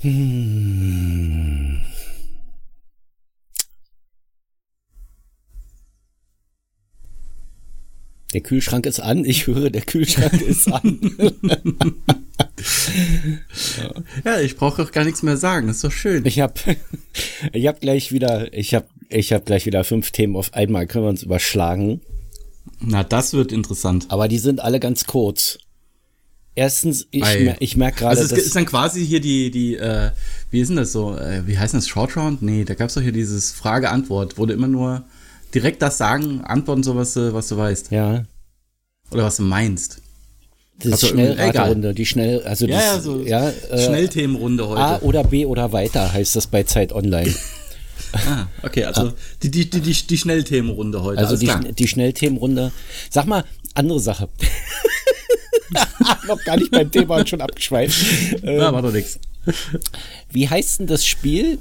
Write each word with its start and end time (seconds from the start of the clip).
Hm. 0.00 1.82
Der 8.32 8.42
Kühlschrank 8.42 8.84
ist 8.86 9.00
an. 9.00 9.24
Ich 9.24 9.46
höre, 9.46 9.70
der 9.70 9.82
Kühlschrank 9.82 10.42
ist 10.42 10.70
an. 10.70 11.00
ja, 14.24 14.40
ich 14.40 14.56
brauche 14.56 14.82
auch 14.82 14.92
gar 14.92 15.04
nichts 15.04 15.22
mehr 15.22 15.38
sagen. 15.38 15.68
Das 15.68 15.76
ist 15.76 15.84
doch 15.84 15.92
schön. 15.92 16.26
Ich 16.26 16.40
habe 16.40 16.54
ich 17.52 17.66
hab 17.66 17.80
gleich 17.80 18.12
wieder, 18.12 18.52
ich 18.52 18.74
habe 18.74 18.88
ich 19.08 19.32
hab 19.32 19.46
gleich 19.46 19.64
wieder 19.64 19.84
fünf 19.84 20.10
Themen 20.10 20.36
auf 20.36 20.52
einmal. 20.52 20.86
Können 20.86 21.04
wir 21.04 21.08
uns 21.10 21.22
überschlagen? 21.22 22.02
Na, 22.80 23.04
das 23.04 23.32
wird 23.32 23.52
interessant. 23.52 24.06
Aber 24.08 24.28
die 24.28 24.38
sind 24.38 24.60
alle 24.60 24.80
ganz 24.80 25.06
kurz. 25.06 25.58
Erstens, 26.58 27.06
ich, 27.10 27.22
mer 27.22 27.56
ich 27.60 27.76
merke 27.76 27.98
gerade. 27.98 28.18
Also 28.18 28.34
es 28.34 28.46
ist 28.46 28.56
dann 28.56 28.64
quasi 28.64 29.06
hier 29.06 29.20
die, 29.20 29.50
die, 29.50 29.76
äh, 29.76 30.10
wie 30.50 30.60
ist 30.60 30.68
denn 30.68 30.78
das 30.78 30.90
so? 30.90 31.14
Äh, 31.14 31.46
wie 31.46 31.58
heißt 31.58 31.74
das? 31.74 31.86
Short 31.86 32.16
Round? 32.16 32.40
Nee, 32.40 32.64
da 32.64 32.72
gab 32.72 32.88
es 32.88 32.94
doch 32.94 33.02
hier 33.02 33.12
dieses 33.12 33.52
Frage-Antwort, 33.52 34.38
wurde 34.38 34.54
immer 34.54 34.66
nur 34.66 35.04
direkt 35.54 35.82
das 35.82 35.98
sagen, 35.98 36.40
antworten 36.40 36.82
so, 36.82 36.96
was 36.96 37.12
du, 37.12 37.34
was 37.34 37.48
du 37.48 37.58
weißt. 37.58 37.90
Ja. 37.90 38.24
Oder 39.10 39.24
was 39.24 39.36
du 39.36 39.42
meinst. 39.42 40.00
Das 40.78 40.86
ist 40.86 40.92
also 40.92 41.06
Schnellraterunde, 41.08 41.94
die 41.94 42.06
schnell, 42.06 42.42
also 42.42 42.66
ja, 42.66 42.76
das, 42.76 42.84
ja, 42.84 43.00
so 43.00 43.22
ja, 43.22 43.48
äh, 43.48 43.86
Schnellthemenrunde 43.86 44.66
heute. 44.66 44.80
A 44.80 44.98
oder 45.00 45.24
B 45.24 45.44
oder 45.44 45.72
weiter 45.72 46.12
heißt 46.12 46.36
das 46.36 46.46
bei 46.46 46.62
Zeit 46.62 46.92
Online. 46.92 47.34
ah, 48.12 48.46
okay, 48.62 48.84
also 48.84 49.08
ah. 49.08 49.14
die, 49.42 49.50
die, 49.50 49.68
die, 49.68 49.80
die, 49.80 49.92
die 49.92 50.18
Schnellthemenrunde 50.18 51.02
heute. 51.02 51.18
Also 51.18 51.36
die, 51.36 51.50
die 51.74 51.86
Schnellthemenrunde. 51.86 52.72
Sag 53.10 53.26
mal, 53.26 53.44
andere 53.74 54.00
Sache. 54.00 54.28
Noch 56.26 56.42
gar 56.44 56.56
nicht 56.56 56.70
beim 56.70 56.90
Thema 56.90 57.16
und 57.16 57.28
schon 57.28 57.40
abgeschweift. 57.40 58.42
Ja, 58.42 58.72
war 58.72 58.82
doch 58.82 58.92
nix. 58.92 59.18
Wie 60.30 60.48
heißt 60.48 60.80
denn 60.80 60.86
das 60.86 61.06
Spiel? 61.06 61.58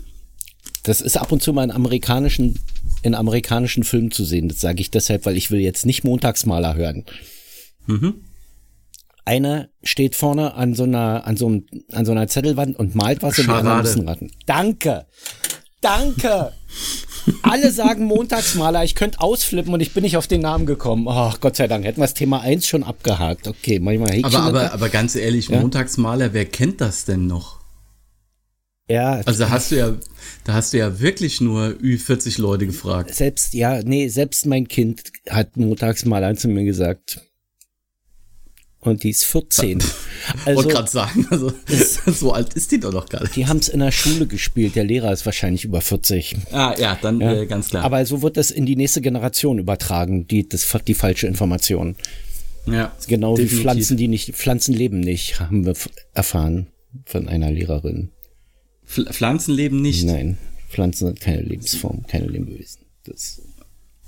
Das 0.83 1.01
ist 1.01 1.17
ab 1.17 1.31
und 1.31 1.41
zu 1.41 1.53
mal 1.53 1.63
in 1.63 1.71
amerikanischen, 1.71 2.59
in 3.01 3.15
amerikanischen 3.15 3.83
Filmen 3.83 4.11
zu 4.11 4.23
sehen. 4.23 4.49
Das 4.49 4.61
sage 4.61 4.81
ich 4.81 4.91
deshalb, 4.91 5.25
weil 5.25 5.37
ich 5.37 5.51
will 5.51 5.59
jetzt 5.59 5.85
nicht 5.85 6.03
Montagsmaler 6.03 6.75
hören. 6.75 7.05
Mhm. 7.87 8.15
Einer 9.25 9.69
steht 9.83 10.15
vorne 10.15 10.53
an 10.53 10.75
so 10.75 10.83
einer, 10.83 11.25
an 11.25 11.35
so, 11.37 11.47
einem, 11.47 11.65
an 11.91 12.05
so 12.05 12.11
einer 12.11 12.27
Zettelwand 12.27 12.77
und 12.77 12.93
malt 12.93 13.23
was 13.23 13.39
und 13.39 13.47
die 13.47 13.51
anderen 13.51 13.81
müssen 13.81 14.07
raten. 14.07 14.31
Danke! 14.45 15.07
Danke! 15.81 16.51
Alle 17.41 17.71
sagen 17.71 18.05
Montagsmaler, 18.05 18.83
ich 18.83 18.95
könnte 18.95 19.21
ausflippen 19.21 19.73
und 19.73 19.79
ich 19.79 19.93
bin 19.93 20.03
nicht 20.03 20.17
auf 20.17 20.27
den 20.27 20.41
Namen 20.41 20.65
gekommen. 20.65 21.07
Ach, 21.09 21.39
Gott 21.39 21.55
sei 21.55 21.67
Dank, 21.67 21.85
hätten 21.85 21.99
wir 21.99 22.05
das 22.05 22.13
Thema 22.13 22.41
1 22.41 22.67
schon 22.67 22.83
abgehakt. 22.83 23.47
Okay, 23.47 23.79
manchmal 23.79 24.11
Häkchen. 24.11 24.35
Aber, 24.35 24.61
aber, 24.61 24.73
aber 24.73 24.89
ganz 24.89 25.15
ehrlich, 25.15 25.49
ja? 25.49 25.59
Montagsmaler, 25.59 26.33
wer 26.33 26.45
kennt 26.45 26.81
das 26.81 27.05
denn 27.05 27.27
noch? 27.27 27.59
Ja. 28.87 29.21
Also 29.25 29.49
hast 29.49 29.71
du 29.71 29.77
ja, 29.77 29.95
da 30.43 30.53
hast 30.53 30.73
du 30.73 30.77
ja 30.77 30.99
wirklich 30.99 31.41
nur 31.41 31.69
Ü40 31.81 32.39
Leute 32.39 32.67
gefragt. 32.67 33.15
Selbst, 33.15 33.53
ja, 33.55 33.81
nee, 33.81 34.07
selbst 34.09 34.45
mein 34.45 34.67
Kind 34.67 35.11
hat 35.29 35.57
Montagsmaler 35.57 36.35
zu 36.35 36.47
mir 36.47 36.63
gesagt 36.65 37.24
und 38.85 39.03
die 39.03 39.09
ist 39.09 39.25
14. 39.25 39.79
Also, 40.43 40.63
Wollte 40.63 40.73
gerade 40.73 40.89
sagen, 40.89 41.27
also 41.29 41.51
so 42.11 42.33
alt 42.33 42.55
ist 42.55 42.71
die 42.71 42.79
doch 42.79 42.91
noch 42.91 43.07
gar 43.07 43.21
nicht. 43.21 43.35
Die 43.35 43.45
haben 43.45 43.57
es 43.57 43.67
in 43.67 43.79
der 43.79 43.91
Schule 43.91 44.25
gespielt, 44.25 44.75
der 44.75 44.83
Lehrer 44.83 45.11
ist 45.11 45.23
wahrscheinlich 45.25 45.65
über 45.65 45.81
40. 45.81 46.37
Ah 46.51 46.73
ja, 46.79 46.97
dann 46.99 47.21
ja. 47.21 47.41
Äh, 47.41 47.45
ganz 47.45 47.69
klar. 47.69 47.83
Aber 47.83 48.03
so 48.07 48.23
wird 48.23 48.35
das 48.35 48.49
in 48.49 48.65
die 48.65 48.75
nächste 48.75 49.01
Generation 49.01 49.59
übertragen, 49.59 50.25
die, 50.25 50.49
das, 50.49 50.67
die 50.87 50.95
falsche 50.95 51.27
Information. 51.27 51.95
Ja. 52.65 52.91
Genau 53.07 53.35
definitiv. 53.35 53.57
wie 53.57 53.61
Pflanzen, 53.61 53.97
die 53.97 54.07
nicht, 54.07 54.33
Pflanzen 54.35 54.73
leben 54.73 54.99
nicht, 54.99 55.39
haben 55.39 55.65
wir 55.65 55.75
erfahren 56.13 56.67
von 57.05 57.27
einer 57.27 57.51
Lehrerin. 57.51 58.09
Pflanzen 58.85 59.53
leben 59.53 59.81
nicht? 59.81 60.05
Nein, 60.05 60.37
Pflanzen 60.69 61.07
sind 61.07 61.21
keine 61.21 61.41
Lebensform, 61.41 62.05
keine 62.07 62.27
Lebewesen. 62.27 62.81
Das 63.03 63.41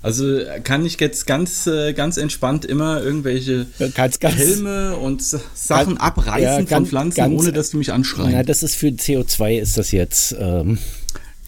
also 0.00 0.40
kann 0.62 0.86
ich 0.86 0.98
jetzt 1.00 1.26
ganz, 1.26 1.66
äh, 1.66 1.92
ganz 1.92 2.18
entspannt 2.18 2.64
immer 2.64 3.02
irgendwelche 3.02 3.66
ganz, 3.94 4.20
ganz, 4.20 4.36
Helme 4.36 4.96
und 4.96 5.22
Sachen 5.22 5.96
ganz, 5.96 6.00
abreißen 6.00 6.66
ja, 6.66 6.76
von 6.76 6.86
Pflanzen, 6.86 7.32
ohne 7.32 7.52
dass 7.52 7.70
du 7.70 7.78
mich 7.78 7.92
anschreien. 7.92 8.32
Na, 8.32 8.42
das 8.44 8.62
ist 8.62 8.76
für 8.76 8.88
CO2 8.88 9.58
ist 9.58 9.76
das 9.76 9.90
jetzt 9.90 10.36
ähm, 10.38 10.78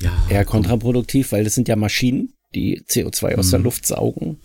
ja, 0.01 0.13
eher 0.29 0.45
kontraproduktiv, 0.45 1.31
weil 1.31 1.45
das 1.45 1.55
sind 1.55 1.69
ja 1.69 1.77
Maschinen, 1.77 2.33
die 2.55 2.83
CO2 2.83 3.37
aus 3.37 3.47
mhm. 3.47 3.51
der 3.51 3.61
Luft 3.61 3.87
saugen. 3.87 4.41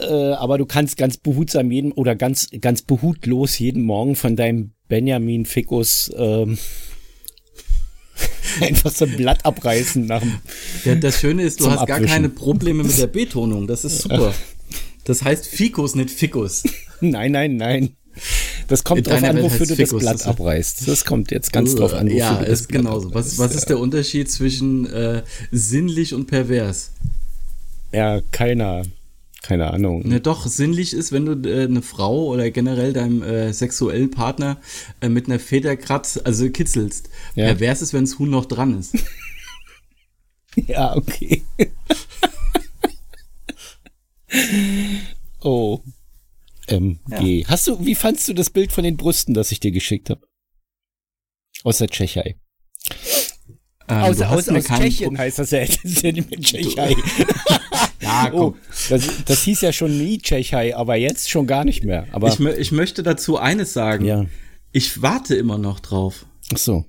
Äh, 0.00 0.32
aber 0.32 0.58
du 0.58 0.66
kannst 0.66 0.96
ganz 0.96 1.16
behutsam 1.16 1.70
jeden 1.70 1.92
oder 1.92 2.14
ganz, 2.14 2.48
ganz 2.60 2.82
behutlos 2.82 3.58
jeden 3.58 3.82
Morgen 3.82 4.16
von 4.16 4.36
deinem 4.36 4.72
Benjamin 4.88 5.46
Ficus 5.46 6.10
ähm, 6.16 6.58
Einfach 8.60 8.90
so 8.90 9.04
ein 9.04 9.16
Blatt 9.16 9.44
abreißen 9.44 10.06
nach 10.06 10.20
dem. 10.20 10.34
Ja, 10.84 10.94
das 10.94 11.20
Schöne 11.20 11.42
ist, 11.42 11.60
du 11.60 11.70
hast 11.70 11.78
Abwischen. 11.80 12.02
gar 12.02 12.08
keine 12.08 12.28
Probleme 12.28 12.84
mit 12.84 12.98
der 12.98 13.06
Betonung. 13.06 13.66
Das 13.66 13.84
ist 13.84 14.02
super. 14.02 14.34
Das 15.04 15.22
heißt 15.24 15.46
Fikus, 15.46 15.94
nicht 15.94 16.10
Fikus. 16.10 16.62
Nein, 17.00 17.32
nein, 17.32 17.56
nein. 17.56 17.96
Das 18.68 18.84
kommt 18.84 19.06
drauf 19.06 19.22
an, 19.22 19.42
wofür 19.42 19.66
du 19.66 19.74
Fikus, 19.74 19.90
das 19.90 20.00
Blatt 20.00 20.14
das 20.16 20.26
abreißt. 20.26 20.86
Das 20.86 21.06
kommt 21.06 21.30
jetzt 21.30 21.50
ganz 21.50 21.74
drauf 21.74 21.94
an, 21.94 22.06
wofür 22.06 22.18
ja, 22.18 22.34
du 22.34 22.44
das 22.44 22.60
ist 22.60 22.68
Blatt 22.68 22.82
genauso. 22.82 23.14
Was, 23.14 23.38
was 23.38 23.54
ist 23.54 23.70
der 23.70 23.78
Unterschied 23.78 24.30
zwischen 24.30 24.84
äh, 24.86 25.22
sinnlich 25.50 26.12
und 26.12 26.26
pervers? 26.26 26.90
Ja, 27.92 28.20
keiner. 28.32 28.82
Keine 29.42 29.70
Ahnung. 29.72 30.06
Ne, 30.06 30.20
doch, 30.20 30.46
sinnlich 30.46 30.92
ist, 30.92 31.12
wenn 31.12 31.24
du 31.24 31.48
äh, 31.48 31.64
eine 31.64 31.82
Frau 31.82 32.26
oder 32.26 32.50
generell 32.50 32.92
deinem 32.92 33.22
äh, 33.22 33.52
sexuellen 33.52 34.10
Partner 34.10 34.60
äh, 35.00 35.08
mit 35.08 35.26
einer 35.26 35.38
Feder 35.38 35.76
kratzt, 35.76 36.26
also 36.26 36.50
kitzelst. 36.50 37.08
Ja. 37.34 37.46
Pervers 37.46 37.80
ist, 37.80 37.94
wenn 37.94 38.04
das 38.04 38.18
Huhn 38.18 38.28
noch 38.28 38.44
dran 38.44 38.78
ist. 38.78 38.96
ja, 40.66 40.94
okay. 40.94 41.42
oh. 45.40 45.80
MG. 46.66 47.40
Ja. 47.40 47.48
Hast 47.48 47.66
du, 47.66 47.84
wie 47.84 47.94
fandst 47.94 48.28
du 48.28 48.34
das 48.34 48.50
Bild 48.50 48.72
von 48.72 48.84
den 48.84 48.96
Brüsten, 48.96 49.34
das 49.34 49.52
ich 49.52 49.60
dir 49.60 49.72
geschickt 49.72 50.10
habe? 50.10 50.20
Aus 51.64 51.78
der 51.78 51.88
Tschechei. 51.88 52.36
Ähm, 53.90 53.96
aus 53.98 54.20
aus, 54.20 54.48
aus 54.48 54.64
Tschechien 54.64 55.18
heißt 55.18 55.38
das 55.38 55.50
ja, 55.50 55.60
das 55.60 55.76
ist 55.84 56.02
ja 56.02 56.12
nicht 56.12 56.30
mehr 56.30 56.40
Tschechei. 56.40 56.94
ja, 58.00 58.32
oh, 58.32 58.54
das, 58.88 59.08
das 59.24 59.42
hieß 59.42 59.60
ja 59.62 59.72
schon 59.72 59.96
nie 59.96 60.18
Tschechei, 60.18 60.76
aber 60.76 60.96
jetzt 60.96 61.30
schon 61.30 61.46
gar 61.46 61.64
nicht 61.64 61.84
mehr. 61.84 62.06
Aber 62.12 62.28
ich, 62.28 62.40
ich 62.40 62.72
möchte 62.72 63.02
dazu 63.02 63.38
eines 63.38 63.72
sagen. 63.72 64.04
Ja. 64.04 64.26
Ich 64.72 65.02
warte 65.02 65.34
immer 65.34 65.58
noch 65.58 65.80
drauf. 65.80 66.26
Ach 66.52 66.58
so. 66.58 66.84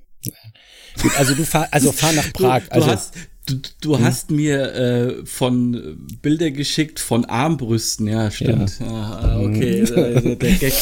Also 1.18 1.36
du 1.36 1.46
fahr, 1.46 1.68
also 1.72 1.92
fahr 1.92 2.14
nach 2.14 2.32
Prag. 2.34 2.64
Du, 2.64 2.72
also, 2.72 2.88
du 2.88 2.92
hast, 2.92 3.14
du, 3.48 3.56
du 3.82 3.98
hm. 3.98 4.04
hast 4.04 4.32
mir 4.32 4.74
äh, 4.74 5.26
von 5.26 5.98
Bilder 6.22 6.52
geschickt 6.52 7.00
von 7.00 7.26
Armbrüsten. 7.26 8.08
Ja, 8.08 8.30
stimmt. 8.30 8.80
Ja. 8.80 8.88
Ah, 8.88 9.40
okay, 9.40 9.80
äh, 9.82 10.36
der 10.36 10.52
Gag. 10.54 10.74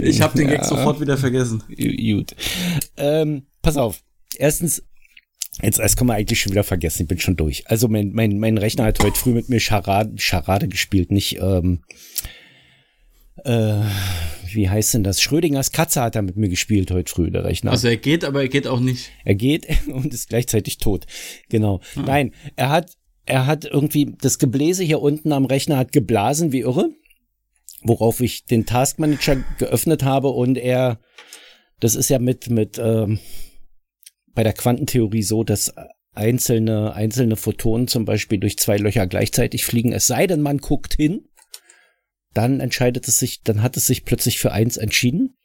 Ich 0.00 0.20
habe 0.22 0.36
den 0.36 0.48
Gag 0.48 0.58
ja. 0.62 0.64
sofort 0.64 1.00
wieder 1.00 1.16
vergessen. 1.16 1.62
Gut. 1.68 2.34
Ähm, 2.96 3.42
pass 3.62 3.76
auf. 3.76 4.02
Erstens, 4.36 4.82
Jetzt, 5.62 5.78
das 5.78 5.96
kann 5.96 6.06
man 6.06 6.16
eigentlich 6.16 6.40
schon 6.40 6.52
wieder 6.52 6.64
vergessen, 6.64 7.02
ich 7.02 7.08
bin 7.08 7.18
schon 7.18 7.36
durch. 7.36 7.68
Also 7.68 7.88
mein, 7.88 8.12
mein, 8.12 8.38
mein 8.38 8.58
Rechner 8.58 8.84
hat 8.84 9.02
heute 9.02 9.18
früh 9.18 9.32
mit 9.32 9.48
mir 9.48 9.60
Charade, 9.60 10.14
Charade 10.16 10.68
gespielt, 10.68 11.10
nicht, 11.10 11.38
ähm, 11.40 11.80
äh, 13.44 13.82
wie 14.52 14.68
heißt 14.68 14.94
denn 14.94 15.04
das? 15.04 15.20
Schrödingers 15.20 15.72
Katze 15.72 16.02
hat 16.02 16.16
er 16.16 16.22
mit 16.22 16.36
mir 16.36 16.48
gespielt 16.48 16.90
heute 16.90 17.10
früh, 17.10 17.30
der 17.30 17.44
Rechner. 17.44 17.70
Also 17.70 17.88
er 17.88 17.96
geht, 17.96 18.24
aber 18.24 18.42
er 18.42 18.48
geht 18.48 18.66
auch 18.66 18.80
nicht. 18.80 19.10
Er 19.24 19.34
geht 19.34 19.66
und 19.86 20.12
ist 20.12 20.28
gleichzeitig 20.28 20.78
tot. 20.78 21.06
Genau. 21.48 21.80
Hm. 21.94 22.04
Nein, 22.04 22.34
er 22.56 22.70
hat, 22.70 22.92
er 23.26 23.46
hat 23.46 23.64
irgendwie, 23.64 24.14
das 24.20 24.38
Gebläse 24.38 24.82
hier 24.84 25.00
unten 25.00 25.32
am 25.32 25.44
Rechner 25.44 25.76
hat 25.76 25.92
geblasen 25.92 26.52
wie 26.52 26.60
irre, 26.60 26.90
worauf 27.82 28.20
ich 28.20 28.44
den 28.44 28.66
Taskmanager 28.66 29.42
geöffnet 29.58 30.02
habe 30.04 30.28
und 30.28 30.58
er, 30.58 31.00
das 31.80 31.94
ist 31.94 32.10
ja 32.10 32.18
mit, 32.18 32.50
mit, 32.50 32.78
ähm, 32.78 33.18
bei 34.40 34.44
der 34.44 34.54
Quantentheorie 34.54 35.22
so, 35.22 35.44
dass 35.44 35.74
einzelne, 36.14 36.94
einzelne 36.94 37.36
Photonen 37.36 37.88
zum 37.88 38.06
Beispiel 38.06 38.38
durch 38.38 38.56
zwei 38.56 38.78
Löcher 38.78 39.06
gleichzeitig 39.06 39.66
fliegen, 39.66 39.92
es 39.92 40.06
sei 40.06 40.26
denn, 40.26 40.40
man 40.40 40.56
guckt 40.56 40.94
hin, 40.94 41.28
dann 42.32 42.60
entscheidet 42.60 43.06
es 43.06 43.18
sich, 43.18 43.42
dann 43.42 43.60
hat 43.60 43.76
es 43.76 43.86
sich 43.86 44.06
plötzlich 44.06 44.38
für 44.38 44.50
eins 44.50 44.78
entschieden. 44.78 45.36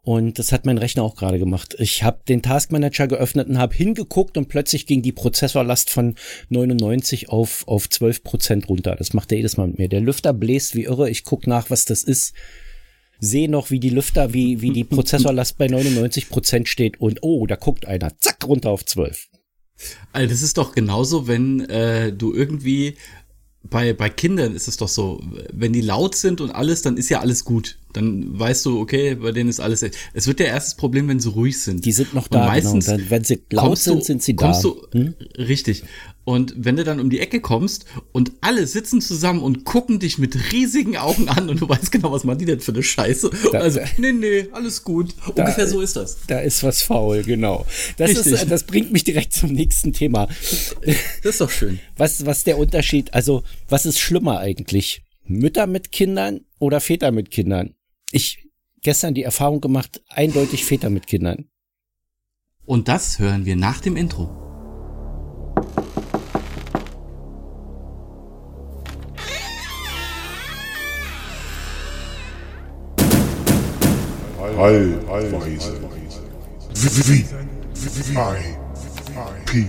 Und 0.00 0.38
das 0.38 0.52
hat 0.52 0.64
mein 0.64 0.78
Rechner 0.78 1.02
auch 1.02 1.16
gerade 1.16 1.40
gemacht. 1.40 1.74
Ich 1.80 2.04
habe 2.04 2.22
den 2.28 2.40
Taskmanager 2.40 3.08
geöffnet 3.08 3.48
und 3.48 3.58
habe 3.58 3.74
hingeguckt 3.74 4.36
und 4.38 4.46
plötzlich 4.48 4.86
ging 4.86 5.02
die 5.02 5.10
Prozessorlast 5.10 5.90
von 5.90 6.14
99 6.50 7.30
auf, 7.30 7.66
auf 7.66 7.90
12 7.90 8.22
Prozent 8.22 8.68
runter. 8.68 8.94
Das 8.94 9.12
macht 9.12 9.32
er 9.32 9.38
jedes 9.38 9.56
Mal 9.56 9.66
mit 9.66 9.78
mir. 9.78 9.88
Der 9.88 10.02
Lüfter 10.02 10.32
bläst 10.32 10.76
wie 10.76 10.84
irre. 10.84 11.10
Ich 11.10 11.24
guck 11.24 11.48
nach, 11.48 11.68
was 11.68 11.84
das 11.84 12.04
ist 12.04 12.32
sehe 13.20 13.50
noch, 13.50 13.70
wie 13.70 13.80
die 13.80 13.90
Lüfter, 13.90 14.32
wie, 14.32 14.60
wie 14.60 14.70
die 14.70 14.84
Prozessorlast 14.84 15.58
bei 15.58 15.66
99 15.66 16.28
Prozent 16.28 16.68
steht 16.68 17.00
und 17.00 17.18
oh, 17.22 17.46
da 17.46 17.56
guckt 17.56 17.86
einer, 17.86 18.18
zack, 18.18 18.44
runter 18.46 18.70
auf 18.70 18.84
12. 18.84 19.28
Also 20.12 20.30
das 20.30 20.42
ist 20.42 20.58
doch 20.58 20.72
genauso, 20.72 21.26
wenn 21.26 21.60
äh, 21.68 22.12
du 22.12 22.32
irgendwie 22.32 22.96
bei, 23.68 23.94
bei 23.94 24.10
Kindern 24.10 24.54
ist 24.54 24.68
es 24.68 24.76
doch 24.76 24.88
so, 24.88 25.20
wenn 25.52 25.72
die 25.72 25.80
laut 25.80 26.14
sind 26.14 26.40
und 26.42 26.50
alles, 26.50 26.82
dann 26.82 26.98
ist 26.98 27.08
ja 27.08 27.20
alles 27.20 27.44
gut. 27.44 27.78
Dann 27.94 28.38
weißt 28.38 28.66
du, 28.66 28.78
okay, 28.78 29.14
bei 29.14 29.32
denen 29.32 29.48
ist 29.48 29.60
alles. 29.60 29.82
Es 30.12 30.26
wird 30.26 30.40
ja 30.40 30.46
erst 30.46 30.68
das 30.68 30.74
Problem, 30.76 31.08
wenn 31.08 31.18
sie 31.18 31.30
ruhig 31.30 31.60
sind. 31.60 31.84
Die 31.84 31.92
sind 31.92 32.12
noch 32.12 32.28
da. 32.28 32.42
Und 32.42 32.46
meistens, 32.46 32.86
genau. 32.86 33.02
wenn 33.08 33.24
sie 33.24 33.40
laut 33.50 33.78
sind, 33.78 34.00
du, 34.00 34.04
sind 34.04 34.22
sie 34.22 34.36
da. 34.36 34.60
Du, 34.60 34.86
hm? 34.92 35.14
Richtig. 35.38 35.84
Und 36.24 36.54
wenn 36.56 36.76
du 36.76 36.84
dann 36.84 37.00
um 37.00 37.10
die 37.10 37.20
Ecke 37.20 37.40
kommst 37.40 37.84
und 38.12 38.32
alle 38.40 38.66
sitzen 38.66 39.02
zusammen 39.02 39.42
und 39.42 39.64
gucken 39.64 39.98
dich 39.98 40.18
mit 40.18 40.52
riesigen 40.52 40.96
Augen 40.96 41.28
an 41.28 41.50
und 41.50 41.60
du 41.60 41.68
weißt 41.68 41.92
genau, 41.92 42.12
was 42.12 42.24
man 42.24 42.38
die 42.38 42.46
denn 42.46 42.60
für 42.60 42.72
eine 42.72 42.82
Scheiße. 42.82 43.30
Da, 43.52 43.58
also, 43.58 43.80
nee, 43.98 44.12
nee, 44.12 44.48
alles 44.52 44.84
gut. 44.84 45.14
Da, 45.34 45.42
Ungefähr 45.42 45.68
so 45.68 45.82
ist 45.82 45.96
das. 45.96 46.18
Da 46.26 46.40
ist 46.40 46.62
was 46.62 46.82
faul, 46.82 47.22
genau. 47.22 47.66
Das, 47.98 48.12
ist, 48.12 48.50
das 48.50 48.64
bringt 48.64 48.90
mich 48.90 49.04
direkt 49.04 49.34
zum 49.34 49.52
nächsten 49.52 49.92
Thema. 49.92 50.28
Das 51.22 51.34
ist 51.34 51.40
doch 51.40 51.50
schön. 51.50 51.78
Was, 51.96 52.24
was 52.24 52.44
der 52.44 52.58
Unterschied, 52.58 53.12
also, 53.12 53.42
was 53.68 53.84
ist 53.84 53.98
schlimmer 53.98 54.38
eigentlich? 54.38 55.02
Mütter 55.26 55.66
mit 55.66 55.92
Kindern 55.92 56.40
oder 56.58 56.80
Väter 56.80 57.12
mit 57.12 57.30
Kindern? 57.30 57.74
Ich 58.12 58.44
gestern 58.82 59.14
die 59.14 59.22
Erfahrung 59.24 59.60
gemacht, 59.60 60.02
eindeutig 60.08 60.64
Väter 60.64 60.90
mit 60.90 61.06
Kindern. 61.06 61.46
Und 62.66 62.88
das 62.88 63.18
hören 63.18 63.44
wir 63.44 63.56
nach 63.56 63.80
dem 63.80 63.96
Intro. 63.96 64.43
Allweise. 74.44 75.00
P. 79.46 79.66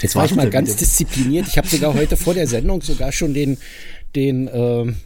Jetzt 0.00 0.14
war 0.14 0.24
ich 0.24 0.34
mal 0.34 0.48
ganz 0.48 0.76
diszipliniert. 0.76 1.46
Ich 1.48 1.58
habe 1.58 1.66
sogar 1.68 1.94
heute 1.94 2.16
vor 2.16 2.34
der 2.34 2.46
Sendung 2.46 2.80
sogar 2.82 3.12
schon 3.12 3.34
den, 3.34 3.58
den 4.14 4.48
ähm, 4.52 4.96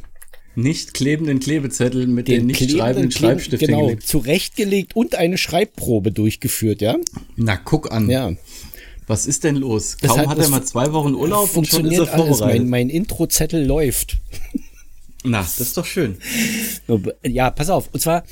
nicht 0.55 0.95
klebenden 0.95 1.41
Klebezettel 1.41 2.07
mit 2.07 2.29
den, 2.29 2.41
den 2.41 2.47
nicht 2.47 2.71
schreibenden 2.71 3.11
Schreibstiften 3.11 3.67
genau, 3.67 3.87
gelegt. 3.87 4.07
zurechtgelegt 4.07 4.95
und 4.95 5.15
eine 5.15 5.39
Schreibprobe 5.39 6.13
durchgeführt, 6.13 6.83
ja? 6.83 6.97
Na, 7.37 7.57
guck 7.57 7.91
an. 7.91 8.11
Ja. 8.11 8.33
Was 9.13 9.27
ist 9.27 9.45
denn 9.45 9.57
los? 9.57 9.99
Kaum 9.99 10.21
hat, 10.21 10.29
hat 10.29 10.39
er 10.39 10.49
mal 10.49 10.65
zwei 10.65 10.91
Wochen 10.95 11.15
Urlaub 11.15 11.47
funktioniert 11.47 12.01
und 12.01 12.07
schon 12.09 12.31
ist 12.31 12.41
er 12.41 12.47
alles. 12.47 12.61
Mein, 12.61 12.69
mein 12.71 12.89
Introzettel 12.89 13.63
läuft. 13.63 14.17
Na, 15.23 15.43
das 15.43 15.61
ist 15.61 15.77
doch 15.77 15.85
schön. 15.85 16.17
Ja, 17.23 17.51
pass 17.51 17.69
auf. 17.69 17.91
Und 17.93 18.01
zwar 18.01 18.25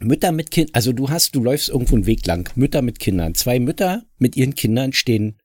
Mütter 0.00 0.32
mit 0.32 0.50
Kindern. 0.50 0.74
Also 0.74 0.92
du 0.92 1.08
hast, 1.08 1.36
du 1.36 1.40
läufst 1.44 1.68
irgendwo 1.68 1.94
einen 1.94 2.06
Weg 2.06 2.26
lang. 2.26 2.50
Mütter 2.56 2.82
mit 2.82 2.98
Kindern. 2.98 3.36
Zwei 3.36 3.60
Mütter 3.60 4.02
mit 4.18 4.34
ihren 4.34 4.56
Kindern 4.56 4.92
stehen 4.92 5.38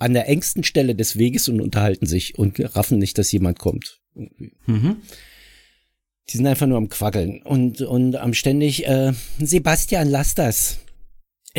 an 0.00 0.12
der 0.12 0.28
engsten 0.28 0.64
Stelle 0.64 0.96
des 0.96 1.16
Weges 1.16 1.48
und 1.48 1.60
unterhalten 1.60 2.06
sich 2.06 2.36
und 2.36 2.58
raffen 2.74 2.98
nicht, 2.98 3.16
dass 3.16 3.30
jemand 3.30 3.60
kommt. 3.60 4.00
Mhm. 4.66 4.96
Die 6.30 6.36
sind 6.36 6.48
einfach 6.48 6.66
nur 6.66 6.78
am 6.78 6.88
Quackeln 6.88 7.42
und, 7.42 7.80
und 7.82 8.16
am 8.16 8.34
ständig, 8.34 8.88
äh, 8.88 9.12
Sebastian, 9.38 10.08
lass 10.08 10.34
das. 10.34 10.78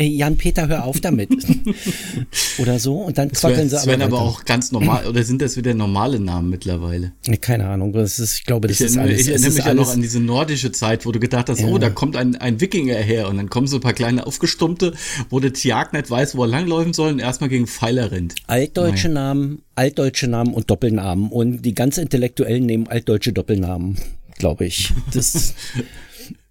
Jan-Peter, 0.04 0.68
hör 0.68 0.84
auf 0.84 1.00
damit. 1.00 1.30
oder 2.58 2.78
so. 2.78 2.98
Und 2.98 3.18
dann 3.18 3.30
quackeln 3.32 3.68
sie 3.68 3.76
aber. 3.76 3.84
Das 3.84 3.86
werden 3.86 4.02
aber 4.02 4.20
auch 4.20 4.44
ganz 4.44 4.72
normal, 4.72 5.06
oder 5.06 5.22
sind 5.22 5.42
das 5.42 5.56
wieder 5.56 5.74
normale 5.74 6.20
Namen 6.20 6.50
mittlerweile? 6.50 7.12
Keine 7.40 7.68
Ahnung. 7.68 7.92
Das 7.92 8.18
ist, 8.18 8.38
ich 8.38 8.44
glaube, 8.44 8.68
das 8.68 8.80
ich 8.80 8.86
ist 8.86 8.98
alles. 8.98 9.20
Ich 9.20 9.28
erinnere 9.28 9.50
mich 9.50 9.64
ja 9.64 9.74
noch 9.74 9.92
an 9.92 10.02
diese 10.02 10.20
nordische 10.20 10.72
Zeit, 10.72 11.06
wo 11.06 11.12
du 11.12 11.20
gedacht 11.20 11.48
hast, 11.48 11.60
ja. 11.60 11.66
oh, 11.66 11.78
da 11.78 11.90
kommt 11.90 12.16
ein, 12.16 12.36
ein 12.36 12.60
Wikinger 12.60 12.96
her. 12.96 13.28
Und 13.28 13.36
dann 13.36 13.50
kommen 13.50 13.66
so 13.66 13.76
ein 13.76 13.82
paar 13.82 13.92
kleine 13.92 14.26
Aufgestummte, 14.26 14.94
wo 15.28 15.40
der 15.40 15.52
Tiag 15.52 15.92
nicht 15.92 16.10
weiß, 16.10 16.36
wo 16.36 16.44
er 16.44 16.48
langläufen 16.48 16.92
soll 16.92 17.12
und 17.12 17.18
erstmal 17.18 17.50
gegen 17.50 17.66
Pfeiler 17.66 18.12
rennt. 18.12 18.34
Altdeutsche 18.46 19.08
naja. 19.08 19.34
Namen, 19.34 19.62
altdeutsche 19.74 20.28
Namen 20.28 20.54
und 20.54 20.70
Doppelnamen. 20.70 21.30
Und 21.30 21.62
die 21.62 21.74
ganz 21.74 21.98
Intellektuellen 21.98 22.66
nehmen 22.66 22.86
altdeutsche 22.86 23.32
Doppelnamen, 23.32 23.96
glaube 24.38 24.66
ich. 24.66 24.92
Das. 25.12 25.54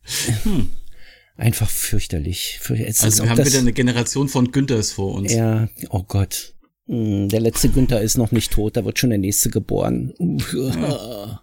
hm. 0.43 0.69
Einfach 1.39 1.69
fürchterlich. 1.69 2.59
Es 2.85 3.01
also 3.01 3.23
wir 3.23 3.29
haben 3.29 3.45
wieder 3.45 3.59
eine 3.59 3.71
Generation 3.71 4.27
von 4.27 4.51
Günthers 4.51 4.91
vor 4.91 5.15
uns. 5.15 5.31
Ja, 5.33 5.69
oh 5.89 6.03
Gott. 6.05 6.53
Hm, 6.87 7.29
der 7.29 7.39
letzte 7.39 7.69
Günther 7.69 8.01
ist 8.01 8.17
noch 8.17 8.33
nicht 8.33 8.51
tot, 8.51 8.75
da 8.75 8.83
wird 8.83 8.99
schon 8.99 9.11
der 9.11 9.19
nächste 9.19 9.49
geboren. 9.49 10.13
Ja. 10.53 11.41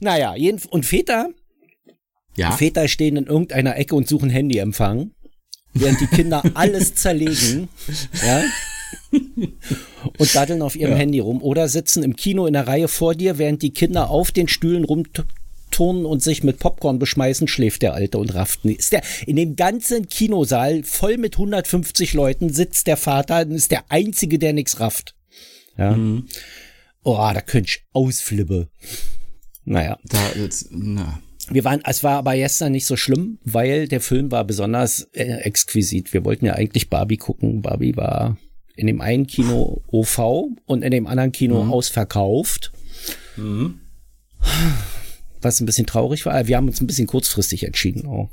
Naja, 0.00 0.34
jeden, 0.36 0.58
und 0.70 0.86
Väter? 0.86 1.28
Ja. 2.36 2.52
Väter 2.52 2.88
stehen 2.88 3.16
in 3.16 3.26
irgendeiner 3.26 3.76
Ecke 3.76 3.94
und 3.94 4.08
suchen 4.08 4.30
Handyempfang, 4.30 5.10
während 5.74 6.00
die 6.00 6.06
Kinder 6.06 6.42
alles 6.54 6.94
zerlegen, 6.94 7.68
ja, 8.26 8.42
und 10.18 10.34
daddeln 10.34 10.62
auf 10.62 10.76
ihrem 10.76 10.92
ja. 10.92 10.98
Handy 10.98 11.18
rum 11.18 11.42
oder 11.42 11.68
sitzen 11.68 12.02
im 12.02 12.16
Kino 12.16 12.46
in 12.46 12.54
der 12.54 12.66
Reihe 12.66 12.88
vor 12.88 13.14
dir, 13.14 13.38
während 13.38 13.60
die 13.60 13.72
Kinder 13.72 14.08
auf 14.08 14.32
den 14.32 14.48
Stühlen 14.48 14.84
rum 14.84 15.04
turnen 15.74 16.06
und 16.06 16.22
sich 16.22 16.44
mit 16.44 16.60
Popcorn 16.60 17.00
beschmeißen, 17.00 17.48
schläft 17.48 17.82
der 17.82 17.94
Alte 17.94 18.18
und 18.18 18.32
rafft 18.34 18.64
nicht. 18.64 18.78
Ist 18.78 18.92
der 18.92 19.02
in 19.26 19.34
dem 19.34 19.56
ganzen 19.56 20.08
Kinosaal 20.08 20.84
voll 20.84 21.18
mit 21.18 21.34
150 21.34 22.14
Leuten 22.14 22.52
sitzt 22.52 22.86
der 22.86 22.96
Vater 22.96 23.40
und 23.40 23.52
ist 23.52 23.72
der 23.72 23.84
einzige, 23.88 24.38
der 24.38 24.52
nichts 24.52 24.78
rafft. 24.78 25.16
Ja. 25.76 25.96
Mhm. 25.96 26.28
Oh, 27.02 27.16
da 27.16 27.40
könnte 27.40 27.70
ich 27.70 27.84
ausflippe. 27.92 28.68
Naja. 29.64 29.98
Da 30.04 30.18
jetzt, 30.36 30.68
na. 30.70 31.20
Wir 31.50 31.64
waren, 31.64 31.82
es 31.84 32.04
war 32.04 32.18
aber 32.18 32.36
gestern 32.36 32.72
nicht 32.72 32.86
so 32.86 32.96
schlimm, 32.96 33.38
weil 33.44 33.88
der 33.88 34.00
Film 34.00 34.30
war 34.30 34.44
besonders 34.44 35.08
äh, 35.12 35.40
exquisit. 35.42 36.12
Wir 36.12 36.24
wollten 36.24 36.46
ja 36.46 36.54
eigentlich 36.54 36.88
Barbie 36.88 37.18
gucken. 37.18 37.62
Barbie 37.62 37.96
war 37.96 38.38
in 38.76 38.86
dem 38.86 39.00
einen 39.00 39.26
Kino 39.26 39.82
OV 39.88 40.18
und 40.66 40.82
in 40.82 40.90
dem 40.92 41.06
anderen 41.06 41.32
Kino 41.32 41.64
mhm. 41.64 41.72
ausverkauft. 41.72 42.72
Mhm 43.36 43.80
was 45.44 45.60
ein 45.60 45.66
bisschen 45.66 45.86
traurig 45.86 46.26
war. 46.26 46.46
Wir 46.46 46.56
haben 46.56 46.68
uns 46.68 46.80
ein 46.80 46.86
bisschen 46.86 47.06
kurzfristig 47.06 47.64
entschieden 47.64 48.06
auch. 48.06 48.30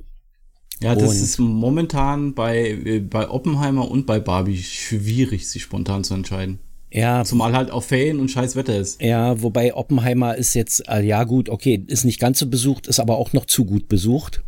Ja, 0.81 0.95
das 0.95 1.09
und 1.09 1.15
ist 1.15 1.39
momentan 1.39 2.33
bei, 2.33 2.69
äh, 2.71 2.99
bei 2.99 3.29
Oppenheimer 3.29 3.89
und 3.89 4.07
bei 4.07 4.19
Barbie 4.19 4.57
schwierig, 4.57 5.47
sich 5.47 5.61
spontan 5.61 6.03
zu 6.03 6.15
entscheiden. 6.15 6.59
Ja. 6.91 7.23
Zumal 7.23 7.53
halt 7.53 7.71
auch 7.71 7.83
Ferien 7.83 8.19
und 8.19 8.29
scheiß 8.29 8.55
Wetter 8.55 8.77
ist. 8.77 9.01
Ja, 9.01 9.41
wobei 9.41 9.75
Oppenheimer 9.75 10.35
ist 10.35 10.55
jetzt, 10.55 10.83
äh, 10.89 11.01
ja 11.01 11.23
gut, 11.23 11.49
okay, 11.49 11.83
ist 11.87 12.03
nicht 12.03 12.19
ganz 12.19 12.39
so 12.39 12.47
besucht, 12.47 12.87
ist 12.87 12.99
aber 12.99 13.17
auch 13.17 13.31
noch 13.33 13.45
zu 13.45 13.65
gut 13.65 13.87
besucht, 13.87 14.43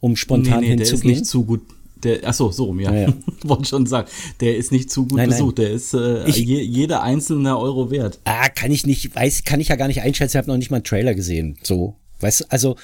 um 0.00 0.16
spontan 0.16 0.60
nee, 0.60 0.74
nee, 0.74 0.76
hinzugehen. 0.76 1.02
Der 1.02 1.12
ist 1.12 1.20
nicht 1.20 1.26
zu 1.26 1.44
gut 1.44 1.62
der, 2.04 2.20
ach 2.24 2.34
so, 2.34 2.50
so 2.50 2.64
rum, 2.64 2.80
ja. 2.80 2.92
ja, 2.92 3.08
ja. 3.08 3.14
Wollte 3.44 3.66
schon 3.66 3.86
sagen. 3.86 4.08
Der 4.40 4.56
ist 4.56 4.72
nicht 4.72 4.90
zu 4.90 5.06
gut 5.06 5.18
nein, 5.18 5.28
besucht. 5.28 5.58
Nein. 5.58 5.66
Der 5.66 5.74
ist 5.74 5.94
äh, 5.94 6.24
ich, 6.28 6.36
je, 6.36 6.60
jeder 6.60 7.02
einzelne 7.02 7.58
Euro 7.58 7.90
wert. 7.90 8.20
Ah, 8.24 8.48
kann 8.48 8.70
ich 8.72 8.86
nicht, 8.86 9.14
weiß, 9.14 9.44
kann 9.44 9.60
ich 9.60 9.68
ja 9.68 9.76
gar 9.76 9.88
nicht 9.88 10.02
einschätzen. 10.02 10.36
Ich 10.36 10.38
habe 10.38 10.50
noch 10.50 10.56
nicht 10.56 10.70
mal 10.70 10.78
einen 10.78 10.84
Trailer 10.84 11.14
gesehen. 11.14 11.58
So, 11.62 11.96
weißt 12.20 12.52
also 12.52 12.76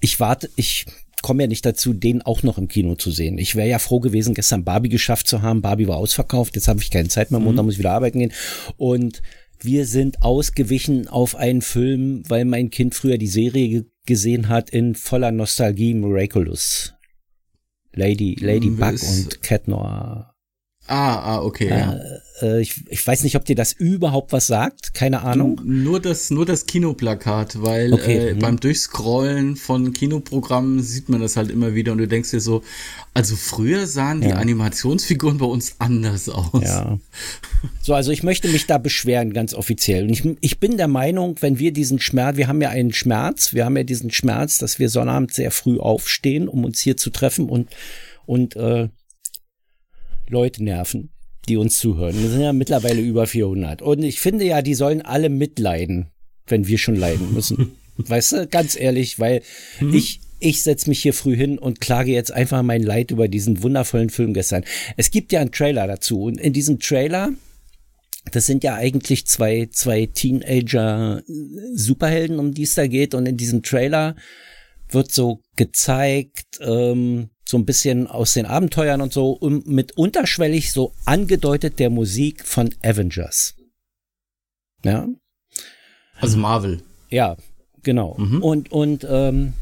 ich 0.00 0.20
warte, 0.20 0.50
ich 0.56 0.86
komme 1.22 1.42
ja 1.42 1.46
nicht 1.46 1.64
dazu, 1.64 1.94
den 1.94 2.20
auch 2.20 2.42
noch 2.42 2.58
im 2.58 2.68
Kino 2.68 2.96
zu 2.96 3.10
sehen. 3.10 3.38
Ich 3.38 3.56
wäre 3.56 3.68
ja 3.68 3.78
froh 3.78 4.00
gewesen, 4.00 4.34
gestern 4.34 4.64
Barbie 4.64 4.90
geschafft 4.90 5.26
zu 5.26 5.40
haben. 5.40 5.62
Barbie 5.62 5.88
war 5.88 5.96
ausverkauft. 5.96 6.54
Jetzt 6.54 6.68
habe 6.68 6.80
ich 6.80 6.90
keine 6.90 7.08
Zeit 7.08 7.30
mehr. 7.30 7.40
Mhm. 7.40 7.46
Montag 7.46 7.64
muss 7.64 7.74
ich 7.74 7.78
wieder 7.78 7.92
arbeiten 7.92 8.18
gehen. 8.18 8.32
Und 8.76 9.22
wir 9.60 9.86
sind 9.86 10.22
ausgewichen 10.22 11.08
auf 11.08 11.36
einen 11.36 11.62
Film, 11.62 12.22
weil 12.28 12.44
mein 12.44 12.68
Kind 12.68 12.94
früher 12.94 13.16
die 13.16 13.26
Serie 13.26 13.86
gesehen 14.04 14.50
hat 14.50 14.68
in 14.68 14.94
voller 14.94 15.32
Nostalgie 15.32 15.94
Miraculous. 15.94 16.93
Lady, 17.94 18.36
Ladybug 18.40 19.02
und 19.02 19.42
Cat 19.42 19.68
Noir. 19.68 20.33
Ah, 20.86 21.36
ah, 21.36 21.42
okay. 21.42 21.68
Äh, 21.68 21.78
ja. 21.78 22.00
äh, 22.42 22.60
ich, 22.60 22.84
ich 22.88 23.06
weiß 23.06 23.22
nicht, 23.22 23.36
ob 23.36 23.46
dir 23.46 23.56
das 23.56 23.72
überhaupt 23.72 24.32
was 24.32 24.46
sagt, 24.46 24.92
keine 24.92 25.22
Ahnung. 25.22 25.58
Nur 25.64 25.98
das, 25.98 26.30
nur 26.30 26.44
das 26.44 26.66
Kinoplakat, 26.66 27.62
weil 27.62 27.94
okay. 27.94 28.28
äh, 28.28 28.34
mhm. 28.34 28.38
beim 28.40 28.60
Durchscrollen 28.60 29.56
von 29.56 29.94
Kinoprogrammen 29.94 30.82
sieht 30.82 31.08
man 31.08 31.22
das 31.22 31.38
halt 31.38 31.50
immer 31.50 31.74
wieder 31.74 31.92
und 31.92 31.98
du 31.98 32.06
denkst 32.06 32.32
dir 32.32 32.40
so, 32.40 32.62
also 33.14 33.34
früher 33.34 33.86
sahen 33.86 34.20
ja. 34.20 34.28
die 34.28 34.34
Animationsfiguren 34.34 35.38
bei 35.38 35.46
uns 35.46 35.76
anders 35.78 36.28
aus. 36.28 36.62
Ja. 36.62 36.98
So, 37.80 37.94
also 37.94 38.10
ich 38.10 38.22
möchte 38.22 38.48
mich 38.48 38.66
da 38.66 38.76
beschweren, 38.76 39.32
ganz 39.32 39.54
offiziell. 39.54 40.04
Und 40.04 40.10
ich, 40.10 40.36
ich 40.40 40.60
bin 40.60 40.76
der 40.76 40.88
Meinung, 40.88 41.36
wenn 41.40 41.58
wir 41.58 41.72
diesen 41.72 41.98
Schmerz, 41.98 42.36
wir 42.36 42.46
haben 42.46 42.60
ja 42.60 42.68
einen 42.68 42.92
Schmerz, 42.92 43.54
wir 43.54 43.64
haben 43.64 43.76
ja 43.76 43.84
diesen 43.84 44.10
Schmerz, 44.10 44.58
dass 44.58 44.78
wir 44.78 44.90
Sonnabend 44.90 45.32
sehr 45.32 45.50
früh 45.50 45.78
aufstehen, 45.78 46.48
um 46.48 46.64
uns 46.64 46.80
hier 46.80 46.98
zu 46.98 47.08
treffen 47.08 47.48
und, 47.48 47.70
und 48.26 48.54
äh, 48.56 48.88
Leute 50.28 50.64
nerven, 50.64 51.10
die 51.48 51.56
uns 51.56 51.78
zuhören. 51.78 52.20
Wir 52.20 52.30
sind 52.30 52.40
ja 52.40 52.52
mittlerweile 52.52 53.00
über 53.00 53.26
400. 53.26 53.82
Und 53.82 54.02
ich 54.02 54.20
finde 54.20 54.44
ja, 54.44 54.62
die 54.62 54.74
sollen 54.74 55.02
alle 55.02 55.28
mitleiden, 55.28 56.10
wenn 56.46 56.66
wir 56.66 56.78
schon 56.78 56.96
leiden 56.96 57.32
müssen. 57.34 57.76
weißt 57.96 58.32
du, 58.32 58.46
ganz 58.46 58.78
ehrlich, 58.78 59.18
weil 59.18 59.42
mhm. 59.80 59.94
ich, 59.94 60.20
ich 60.40 60.62
setze 60.62 60.88
mich 60.88 61.00
hier 61.00 61.14
früh 61.14 61.36
hin 61.36 61.58
und 61.58 61.80
klage 61.80 62.12
jetzt 62.12 62.32
einfach 62.32 62.62
mein 62.62 62.82
Leid 62.82 63.10
über 63.10 63.28
diesen 63.28 63.62
wundervollen 63.62 64.10
Film 64.10 64.34
gestern. 64.34 64.64
Es 64.96 65.10
gibt 65.10 65.32
ja 65.32 65.40
einen 65.40 65.52
Trailer 65.52 65.86
dazu 65.86 66.22
und 66.22 66.40
in 66.40 66.52
diesem 66.52 66.80
Trailer, 66.80 67.30
das 68.32 68.46
sind 68.46 68.64
ja 68.64 68.74
eigentlich 68.74 69.26
zwei, 69.26 69.68
zwei 69.70 70.06
Teenager 70.06 71.22
Superhelden, 71.74 72.38
um 72.38 72.52
die 72.52 72.62
es 72.62 72.74
da 72.74 72.86
geht 72.86 73.14
und 73.14 73.26
in 73.26 73.36
diesem 73.36 73.62
Trailer 73.62 74.16
wird 74.88 75.12
so 75.12 75.42
gezeigt, 75.56 76.60
ähm, 76.60 77.30
so 77.44 77.58
ein 77.58 77.64
bisschen 77.64 78.06
aus 78.06 78.34
den 78.34 78.46
Abenteuern 78.46 79.00
und 79.00 79.12
so, 79.12 79.30
und 79.30 79.66
mit 79.66 79.92
unterschwellig 79.96 80.72
so 80.72 80.92
angedeutet 81.04 81.78
der 81.78 81.90
Musik 81.90 82.46
von 82.46 82.74
Avengers. 82.82 83.54
Ja. 84.84 85.08
Also 86.20 86.38
Marvel. 86.38 86.82
Ja, 87.10 87.36
genau. 87.82 88.16
Mhm. 88.18 88.42
Und, 88.42 88.72
und 88.72 89.06
ähm, 89.08 89.52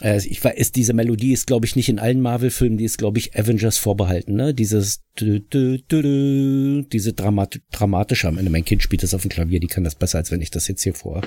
äh, 0.00 0.20
ich 0.26 0.42
weiß, 0.42 0.72
diese 0.72 0.92
Melodie 0.92 1.32
ist, 1.32 1.46
glaube 1.46 1.66
ich, 1.66 1.76
nicht 1.76 1.88
in 1.88 1.98
allen 1.98 2.20
Marvel-Filmen, 2.20 2.78
die 2.78 2.84
ist, 2.84 2.98
glaube 2.98 3.18
ich, 3.18 3.38
Avengers 3.38 3.78
vorbehalten, 3.78 4.34
ne? 4.34 4.54
Dieses 4.54 5.02
dü, 5.18 5.40
dü, 5.40 5.78
dü, 5.78 6.84
diese 6.90 7.12
Dramat 7.12 7.60
dramatische 7.70 8.28
am 8.28 8.38
Ende. 8.38 8.50
Mein 8.50 8.64
Kind 8.64 8.82
spielt 8.82 9.02
das 9.02 9.14
auf 9.14 9.22
dem 9.22 9.30
Klavier, 9.30 9.60
die 9.60 9.66
kann 9.66 9.84
das 9.84 9.94
besser, 9.94 10.18
als 10.18 10.30
wenn 10.30 10.40
ich 10.40 10.50
das 10.50 10.68
jetzt 10.68 10.82
hier 10.82 10.94
vor 10.94 11.22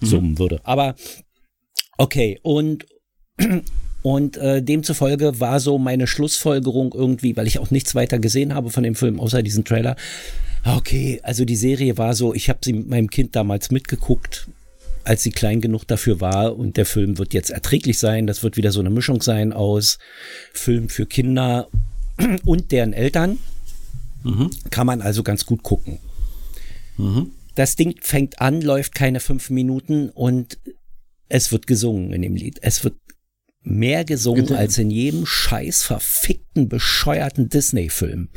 mhm. 0.00 0.38
würde. 0.38 0.60
Aber 0.64 0.94
okay, 1.98 2.38
und 2.42 2.86
und 4.02 4.36
äh, 4.36 4.62
demzufolge 4.62 5.40
war 5.40 5.60
so 5.60 5.78
meine 5.78 6.06
Schlussfolgerung 6.06 6.92
irgendwie, 6.94 7.36
weil 7.36 7.46
ich 7.46 7.58
auch 7.58 7.70
nichts 7.70 7.94
weiter 7.94 8.18
gesehen 8.18 8.54
habe 8.54 8.70
von 8.70 8.82
dem 8.82 8.94
Film, 8.94 9.20
außer 9.20 9.42
diesen 9.42 9.64
Trailer. 9.64 9.96
Okay, 10.64 11.20
also 11.22 11.44
die 11.44 11.56
Serie 11.56 11.98
war 11.98 12.14
so, 12.14 12.34
ich 12.34 12.48
habe 12.48 12.60
sie 12.64 12.72
mit 12.72 12.88
meinem 12.88 13.10
Kind 13.10 13.34
damals 13.34 13.70
mitgeguckt, 13.70 14.48
als 15.04 15.22
sie 15.22 15.30
klein 15.30 15.60
genug 15.60 15.86
dafür 15.86 16.20
war 16.20 16.56
und 16.56 16.76
der 16.76 16.86
Film 16.86 17.18
wird 17.18 17.34
jetzt 17.34 17.50
erträglich 17.50 17.98
sein. 17.98 18.26
Das 18.26 18.42
wird 18.42 18.56
wieder 18.56 18.72
so 18.72 18.80
eine 18.80 18.90
Mischung 18.90 19.22
sein 19.22 19.52
aus 19.52 19.98
Film 20.52 20.88
für 20.88 21.06
Kinder 21.06 21.68
und 22.44 22.70
deren 22.70 22.92
Eltern. 22.92 23.38
Mhm. 24.22 24.50
Kann 24.70 24.86
man 24.86 25.00
also 25.00 25.22
ganz 25.22 25.46
gut 25.46 25.62
gucken. 25.62 25.98
Mhm. 26.96 27.30
Das 27.54 27.76
Ding 27.76 27.96
fängt 28.00 28.40
an, 28.40 28.62
läuft 28.62 28.94
keine 28.94 29.20
fünf 29.20 29.50
Minuten 29.50 30.10
und 30.10 30.58
es 31.28 31.50
wird 31.50 31.66
gesungen 31.66 32.12
in 32.12 32.22
dem 32.22 32.36
Lied. 32.36 32.58
Es 32.62 32.84
wird 32.84 32.94
mehr 33.62 34.04
gesungen 34.04 34.46
Bitte. 34.46 34.58
als 34.58 34.78
in 34.78 34.90
jedem 34.90 35.26
scheiß 35.26 35.82
verfickten, 35.82 36.68
bescheuerten 36.68 37.48
Disney-Film. 37.48 38.28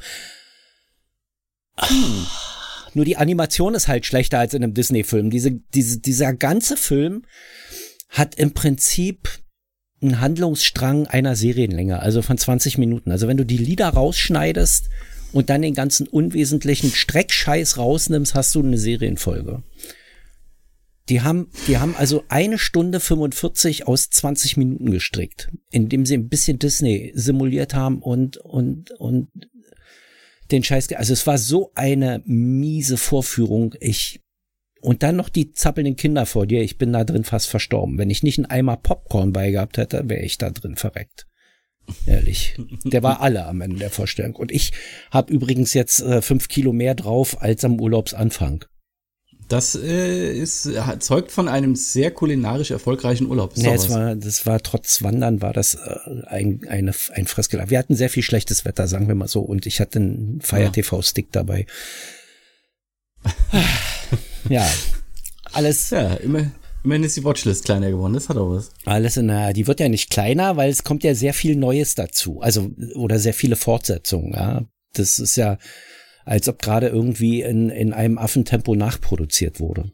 Hm. 1.78 2.26
Nur 2.94 3.06
die 3.06 3.18
Animation 3.18 3.76
ist 3.76 3.88
halt 3.88 4.06
schlechter 4.06 4.40
als 4.40 4.54
in 4.54 4.64
einem 4.64 4.74
Disney-Film. 4.74 5.30
Diese, 5.30 5.52
diese, 5.52 6.00
dieser 6.00 6.34
ganze 6.34 6.78
Film 6.78 7.26
hat 8.10 8.36
im 8.36 8.54
Prinzip 8.54 9.30
einen 10.02 10.22
Handlungsstrang 10.22 11.08
einer 11.08 11.36
Serienlänge, 11.36 12.00
also 12.00 12.22
von 12.22 12.38
20 12.38 12.78
Minuten. 12.78 13.12
Also 13.12 13.28
wenn 13.28 13.38
du 13.38 13.46
die 13.46 13.58
Lieder 13.58 13.90
rausschneidest 13.90 14.90
und 15.34 15.50
dann 15.50 15.62
den 15.62 15.74
ganzen 15.74 16.08
unwesentlichen 16.08 16.92
Streckscheiß 16.92 17.78
rausnimmst, 17.78 18.36
hast 18.36 18.56
du 18.56 18.62
eine 18.62 18.78
Serienfolge. 18.78 19.64
Die 21.10 21.22
haben, 21.22 21.52
die 21.68 21.78
haben 21.78 21.96
also 21.96 22.24
eine 22.30 22.58
Stunde 22.58 23.00
45 23.00 23.88
aus 23.88 24.10
20 24.10 24.58
Minuten 24.58 24.90
gestrickt, 24.90 25.52
indem 25.70 26.06
sie 26.06 26.16
ein 26.16 26.30
bisschen 26.30 26.58
Disney 26.58 27.12
simuliert 27.14 27.76
haben 27.76 28.02
und, 28.02 28.38
und, 28.38 28.92
und 28.92 29.30
den 30.52 30.64
Scheiß, 30.64 30.92
also 30.94 31.14
es 31.14 31.28
war 31.28 31.38
so 31.38 31.72
eine 31.76 32.22
miese 32.26 32.98
Vorführung. 32.98 33.76
Ich, 33.80 34.22
und 34.82 35.04
dann 35.04 35.16
noch 35.16 35.30
die 35.30 35.52
zappelnden 35.52 35.96
Kinder 35.96 36.26
vor 36.26 36.48
dir. 36.48 36.62
Ich 36.62 36.78
bin 36.78 36.94
da 36.94 37.04
drin 37.04 37.24
fast 37.24 37.48
verstorben. 37.48 37.98
Wenn 37.98 38.10
ich 38.10 38.24
nicht 38.24 38.40
einen 38.40 38.46
Eimer 38.46 38.78
Popcorn 38.78 39.32
bei 39.32 39.52
gehabt 39.52 39.78
hätte, 39.78 40.10
wäre 40.10 40.24
ich 40.24 40.38
da 40.38 40.50
drin 40.50 40.76
verreckt. 40.76 41.28
Ehrlich. 42.08 42.56
Der 42.84 43.04
war 43.04 43.22
alle 43.22 43.46
am 43.46 43.62
Ende 43.62 43.78
der 43.78 43.92
Vorstellung. 43.92 44.36
Und 44.36 44.52
ich 44.52 44.72
habe 45.12 45.32
übrigens 45.32 45.74
jetzt 45.74 46.02
äh, 46.02 46.22
fünf 46.22 46.48
Kilo 46.48 46.74
mehr 46.74 46.96
drauf 46.96 47.42
als 47.42 47.64
am 47.64 47.80
Urlaubsanfang. 47.80 48.66
Das 49.48 49.76
äh, 49.76 50.34
ist, 50.34 50.70
zeugt 51.00 51.32
von 51.32 51.48
einem 51.48 51.76
sehr 51.76 52.10
kulinarisch 52.10 52.72
erfolgreichen 52.72 53.28
Urlaub. 53.28 53.56
Nee, 53.56 53.74
es 53.74 53.90
war, 53.90 54.16
das 54.16 54.46
war 54.48 54.60
trotz 54.62 55.04
Wandern 55.04 55.42
war 55.42 55.54
das 55.54 55.76
äh, 55.76 56.26
ein, 56.26 56.62
eine, 56.68 56.94
ein 57.14 57.28
Fresskeller. 57.28 57.70
Wir 57.70 57.78
hatten 57.78 57.96
sehr 57.96 58.10
viel 58.10 58.24
schlechtes 58.24 58.66
Wetter, 58.66 58.88
sagen 58.88 59.08
wir 59.08 59.14
mal 59.14 59.28
so, 59.28 59.42
und 59.42 59.68
ich 59.68 59.80
hatte 59.80 60.00
einen 60.00 60.42
Fire 60.42 60.72
TV 60.72 61.02
Stick 61.04 61.32
dabei. 61.32 61.68
ja, 64.50 64.68
alles. 65.52 65.92
Ja, 65.92 66.16
immer, 66.16 66.52
immerhin 66.84 67.04
ist 67.04 67.18
die 67.18 67.24
Watchlist 67.24 67.66
kleiner 67.66 67.92
geworden, 67.92 68.14
das 68.14 68.30
hat 68.30 68.38
auch 68.38 68.50
was. 68.50 68.72
Alles 68.86 69.18
in 69.18 69.28
der, 69.28 69.54
die 69.54 69.68
wird 69.68 69.80
ja 69.80 69.90
nicht 69.90 70.10
kleiner, 70.10 70.58
weil 70.58 70.72
es 70.72 70.84
kommt 70.84 71.04
ja 71.04 71.14
sehr 71.14 71.34
viel 71.34 71.56
Neues 71.56 71.94
dazu. 71.94 72.42
Also, 72.42 72.72
oder 72.96 73.20
sehr 73.20 73.34
viele 73.34 73.56
Fortsetzungen, 73.56 74.34
ja. 74.34 74.66
Das 74.94 75.20
ist 75.20 75.36
ja, 75.36 75.58
als 76.26 76.50
ob 76.50 76.62
gerade 76.62 76.88
irgendwie 76.88 77.42
in, 77.42 77.70
in 77.70 77.94
einem 77.94 78.18
Affentempo 78.18 78.76
nachproduziert 78.76 79.60
wurde. 79.60 79.92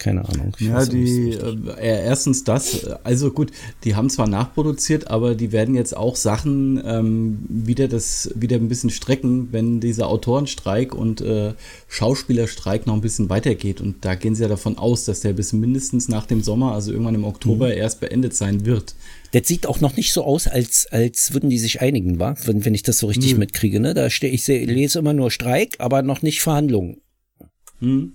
Keine 0.00 0.26
Ahnung. 0.26 0.54
Ja, 0.58 0.86
die, 0.86 1.32
äh, 1.32 2.04
erstens 2.06 2.42
das, 2.42 2.86
also 3.04 3.30
gut, 3.30 3.50
die 3.84 3.96
haben 3.96 4.08
zwar 4.08 4.26
nachproduziert, 4.26 5.08
aber 5.08 5.34
die 5.34 5.52
werden 5.52 5.74
jetzt 5.74 5.94
auch 5.94 6.16
Sachen 6.16 6.82
ähm, 6.86 7.44
wieder 7.50 7.86
das, 7.86 8.30
wieder 8.34 8.56
ein 8.56 8.68
bisschen 8.68 8.88
strecken, 8.88 9.48
wenn 9.52 9.78
dieser 9.78 10.08
Autorenstreik 10.08 10.94
und 10.94 11.20
äh, 11.20 11.52
Schauspielerstreik 11.88 12.86
noch 12.86 12.94
ein 12.94 13.02
bisschen 13.02 13.28
weitergeht. 13.28 13.82
Und 13.82 14.02
da 14.06 14.14
gehen 14.14 14.34
sie 14.34 14.42
ja 14.42 14.48
davon 14.48 14.78
aus, 14.78 15.04
dass 15.04 15.20
der 15.20 15.34
bis 15.34 15.52
mindestens 15.52 16.08
nach 16.08 16.24
dem 16.24 16.42
Sommer, 16.42 16.72
also 16.72 16.92
irgendwann 16.92 17.16
im 17.16 17.24
Oktober, 17.24 17.66
mhm. 17.66 17.74
erst 17.74 18.00
beendet 18.00 18.34
sein 18.34 18.64
wird. 18.64 18.94
Das 19.32 19.46
sieht 19.46 19.66
auch 19.66 19.82
noch 19.82 19.96
nicht 19.98 20.14
so 20.14 20.24
aus, 20.24 20.46
als, 20.46 20.86
als 20.90 21.34
würden 21.34 21.50
die 21.50 21.58
sich 21.58 21.82
einigen, 21.82 22.18
wa? 22.18 22.36
Wenn, 22.46 22.64
wenn 22.64 22.74
ich 22.74 22.84
das 22.84 23.00
so 23.00 23.06
richtig 23.06 23.34
mhm. 23.34 23.40
mitkriege, 23.40 23.80
ne? 23.80 23.92
Da 23.92 24.08
stehe 24.08 24.32
ich, 24.32 24.46
lese 24.46 24.98
immer 24.98 25.12
nur 25.12 25.30
Streik, 25.30 25.76
aber 25.78 26.00
noch 26.00 26.22
nicht 26.22 26.40
Verhandlungen. 26.40 27.02
Hm. 27.80 28.12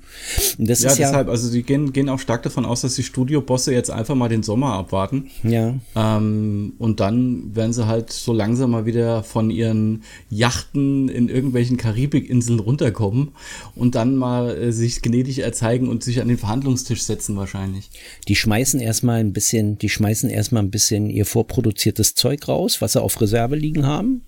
Das 0.60 0.84
ja, 0.84 0.91
ist 0.91 1.00
ja, 1.00 1.07
deshalb, 1.07 1.27
also 1.27 1.48
sie 1.48 1.63
gehen, 1.63 1.91
gehen 1.91 2.07
auch 2.07 2.19
stark 2.19 2.43
davon 2.43 2.65
aus, 2.65 2.81
dass 2.81 2.95
die 2.95 3.03
Studiobosse 3.03 3.74
jetzt 3.74 3.89
einfach 3.89 4.13
mal 4.13 4.29
den 4.29 4.43
Sommer 4.43 4.74
abwarten. 4.74 5.31
Ja. 5.43 5.74
Ähm, 5.95 6.74
und 6.77 7.00
dann 7.00 7.55
werden 7.55 7.74
sie 7.74 7.88
halt 7.88 8.12
so 8.12 8.31
langsam 8.31 8.72
mal 8.72 8.86
wieder 8.86 9.24
von 9.24 9.50
ihren 9.50 10.03
Yachten 10.29 11.10
in 11.10 11.29
irgendwelchen 11.29 11.77
Karibikinseln 11.77 12.60
runterkommen 12.60 13.31
und 13.75 13.95
dann 13.95 14.15
mal 14.15 14.55
äh, 14.55 14.72
sich 14.72 15.01
gnädig 15.01 15.39
erzeigen 15.39 15.89
und 15.89 16.03
sich 16.03 16.22
an 16.22 16.27
den 16.27 16.38
Verhandlungstisch 16.38 17.01
setzen 17.01 17.36
wahrscheinlich. 17.36 17.89
Die 18.27 18.36
schmeißen 18.36 18.79
erstmal 18.79 19.19
ein 19.19 19.34
bisschen, 19.34 19.79
die 19.79 19.89
schmeißen 19.89 20.29
erstmal 20.29 20.62
ein 20.62 20.72
bisschen 20.72 21.10
ihr 21.10 21.25
vorproduziertes 21.25 22.13
Zeug 22.13 22.48
raus, 22.48 22.81
was 22.81 22.93
sie 22.93 23.01
auf 23.01 23.19
Reserve 23.19 23.55
liegen 23.55 23.88
haben 23.88 24.22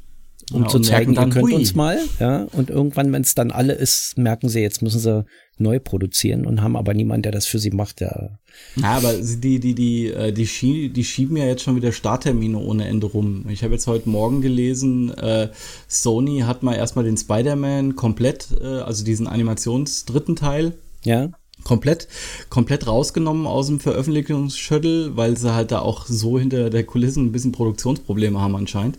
um 0.53 0.63
ja, 0.63 0.67
zu 0.67 0.79
zeigen, 0.79 1.13
dann, 1.13 1.29
ihr 1.29 1.33
könnt 1.33 1.45
hui. 1.45 1.55
uns 1.55 1.75
mal. 1.75 1.99
Ja, 2.19 2.47
und 2.53 2.69
irgendwann, 2.69 3.11
wenn 3.11 3.21
es 3.21 3.35
dann 3.35 3.51
alle 3.51 3.73
ist, 3.73 4.17
merken 4.17 4.47
sie, 4.47 4.61
jetzt 4.61 4.81
müssen 4.81 4.99
sie 4.99 5.25
neu 5.57 5.79
produzieren 5.79 6.45
und 6.45 6.61
haben 6.61 6.75
aber 6.75 6.93
niemanden, 6.93 7.23
der 7.23 7.31
das 7.31 7.47
für 7.47 7.59
sie 7.59 7.71
macht. 7.71 7.99
Ja, 7.99 8.39
ja 8.75 8.91
aber 8.91 9.13
die, 9.13 9.59
die, 9.59 9.75
die, 9.75 10.07
äh, 10.07 10.31
die, 10.31 10.47
schie 10.47 10.89
die 10.89 11.03
schieben 11.03 11.35
ja 11.35 11.45
jetzt 11.45 11.63
schon 11.63 11.75
wieder 11.75 11.91
Starttermine 11.91 12.57
ohne 12.57 12.87
Ende 12.87 13.07
rum. 13.07 13.45
Ich 13.49 13.63
habe 13.63 13.73
jetzt 13.73 13.87
heute 13.87 14.09
Morgen 14.09 14.41
gelesen, 14.41 15.13
äh, 15.17 15.49
Sony 15.87 16.41
hat 16.45 16.63
mal 16.63 16.75
erstmal 16.75 17.05
den 17.05 17.17
Spider-Man 17.17 17.95
komplett, 17.95 18.49
äh, 18.61 18.65
also 18.65 19.03
diesen 19.03 19.27
Animationsdritten 19.27 20.35
Teil. 20.35 20.73
Ja 21.03 21.29
komplett, 21.63 22.07
komplett 22.49 22.87
rausgenommen 22.87 23.45
aus 23.45 23.67
dem 23.67 23.81
Veröffentlichungsschüttel, 23.81 25.17
weil 25.17 25.35
sie 25.35 25.53
halt 25.53 25.71
da 25.71 25.79
auch 25.79 26.05
so 26.05 26.39
hinter 26.39 26.69
der 26.69 26.85
Kulissen 26.85 27.25
ein 27.25 27.31
bisschen 27.33 27.51
Produktionsprobleme 27.51 28.39
haben 28.39 28.55
anscheinend. 28.55 28.97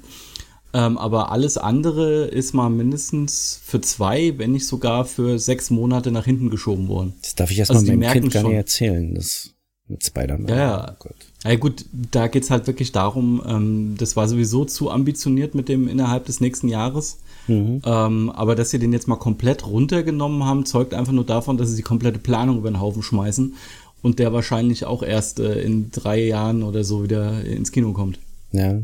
Ähm, 0.74 0.98
aber 0.98 1.32
alles 1.32 1.56
andere 1.56 2.26
ist 2.26 2.52
mal 2.52 2.68
mindestens 2.68 3.60
für 3.64 3.80
zwei, 3.80 4.34
wenn 4.36 4.52
nicht 4.52 4.66
sogar 4.66 5.04
für 5.06 5.38
sechs 5.38 5.70
Monate 5.70 6.10
nach 6.10 6.26
hinten 6.26 6.50
geschoben 6.50 6.88
worden. 6.88 7.14
Das 7.22 7.34
darf 7.34 7.50
ich 7.50 7.58
erstmal 7.58 7.78
also 7.78 7.92
meinem 7.92 8.12
Kind 8.12 8.32
gar 8.32 8.42
nicht 8.42 8.52
erzählen, 8.52 9.14
das 9.14 9.54
mit 9.88 10.04
Spider-Man. 10.04 10.48
Ja, 10.48 10.56
ja. 10.56 10.96
Oh 11.02 11.08
ja 11.44 11.56
gut, 11.56 11.84
da 11.92 12.26
geht's 12.26 12.50
halt 12.50 12.66
wirklich 12.66 12.92
darum, 12.92 13.42
ähm, 13.46 13.94
das 13.96 14.16
war 14.16 14.28
sowieso 14.28 14.64
zu 14.64 14.90
ambitioniert 14.90 15.54
mit 15.54 15.68
dem 15.68 15.88
innerhalb 15.88 16.26
des 16.26 16.40
nächsten 16.40 16.68
Jahres. 16.68 17.18
Mhm. 17.46 17.80
Ähm, 17.84 18.30
aber 18.30 18.54
dass 18.54 18.70
sie 18.70 18.78
den 18.78 18.92
jetzt 18.92 19.08
mal 19.08 19.16
komplett 19.16 19.66
runtergenommen 19.66 20.44
haben, 20.44 20.66
zeugt 20.66 20.92
einfach 20.92 21.12
nur 21.12 21.24
davon, 21.24 21.56
dass 21.56 21.70
sie 21.70 21.76
die 21.76 21.82
komplette 21.82 22.18
Planung 22.18 22.58
über 22.58 22.70
den 22.70 22.80
Haufen 22.80 23.02
schmeißen 23.02 23.54
und 24.02 24.18
der 24.18 24.32
wahrscheinlich 24.32 24.84
auch 24.84 25.02
erst 25.02 25.40
äh, 25.40 25.60
in 25.62 25.90
drei 25.90 26.22
Jahren 26.22 26.62
oder 26.62 26.84
so 26.84 27.02
wieder 27.02 27.42
ins 27.44 27.72
Kino 27.72 27.92
kommt. 27.92 28.18
Ja. 28.52 28.80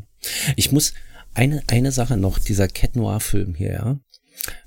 Ich 0.56 0.72
muss, 0.72 0.94
eine, 1.34 1.62
eine 1.68 1.92
Sache 1.92 2.16
noch, 2.16 2.38
dieser 2.38 2.68
Cat 2.68 2.96
Noir 2.96 3.20
Film 3.20 3.54
hier, 3.54 3.72
ja. 3.72 3.98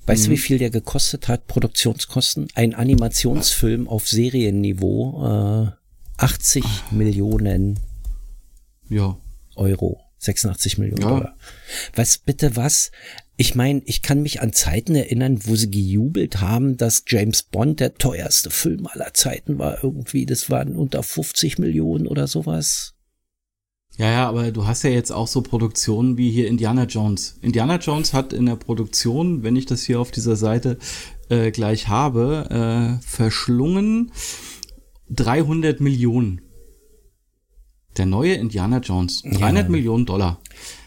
Weißt 0.05 0.23
mhm. 0.23 0.25
du, 0.25 0.31
wie 0.31 0.37
viel 0.37 0.57
der 0.57 0.69
gekostet 0.69 1.27
hat? 1.27 1.47
Produktionskosten? 1.47 2.47
Ein 2.55 2.73
Animationsfilm 2.73 3.87
auf 3.87 4.07
Serienniveau, 4.07 5.67
äh, 5.67 5.71
80 6.17 6.63
Ach. 6.65 6.91
Millionen 6.91 7.79
ja. 8.89 9.17
Euro. 9.55 10.01
86 10.19 10.77
Millionen 10.77 11.01
ja. 11.01 11.09
Dollar. 11.09 11.37
Was 11.95 12.17
bitte 12.17 12.55
was? 12.55 12.91
Ich 13.35 13.53
meine, 13.53 13.83
ich 13.85 14.01
kann 14.01 14.23
mich 14.23 14.41
an 14.41 14.51
Zeiten 14.51 14.95
erinnern, 14.95 15.45
wo 15.45 15.55
sie 15.55 15.69
gejubelt 15.69 16.41
haben, 16.41 16.75
dass 16.75 17.03
James 17.07 17.43
Bond 17.43 17.79
der 17.79 17.93
teuerste 17.93 18.49
Film 18.49 18.87
aller 18.87 19.13
Zeiten 19.13 19.59
war 19.59 19.83
irgendwie. 19.83 20.25
Das 20.25 20.49
waren 20.49 20.75
unter 20.75 21.03
50 21.03 21.59
Millionen 21.59 22.07
oder 22.07 22.25
sowas. 22.25 22.95
Ja, 23.97 24.11
ja, 24.11 24.29
aber 24.29 24.51
du 24.51 24.67
hast 24.67 24.83
ja 24.83 24.91
jetzt 24.91 25.11
auch 25.11 25.27
so 25.27 25.41
Produktionen 25.41 26.17
wie 26.17 26.29
hier 26.29 26.47
Indiana 26.47 26.83
Jones. 26.83 27.37
Indiana 27.41 27.77
Jones 27.77 28.13
hat 28.13 28.31
in 28.31 28.45
der 28.45 28.55
Produktion, 28.55 29.41
wenn 29.41 29.55
ich 29.55 29.65
das 29.65 29.83
hier 29.83 29.99
auf 29.99 30.11
dieser 30.11 30.35
Seite 30.35 30.77
äh, 31.29 31.49
gleich 31.49 31.87
habe, 31.87 32.99
äh, 32.99 33.03
verschlungen 33.03 34.11
300 35.09 35.81
Millionen. 35.81 36.41
Der 37.97 38.05
neue 38.05 38.33
Indiana 38.33 38.77
Jones. 38.79 39.23
300 39.23 39.63
ja. 39.63 39.69
Millionen 39.69 40.05
Dollar. 40.05 40.39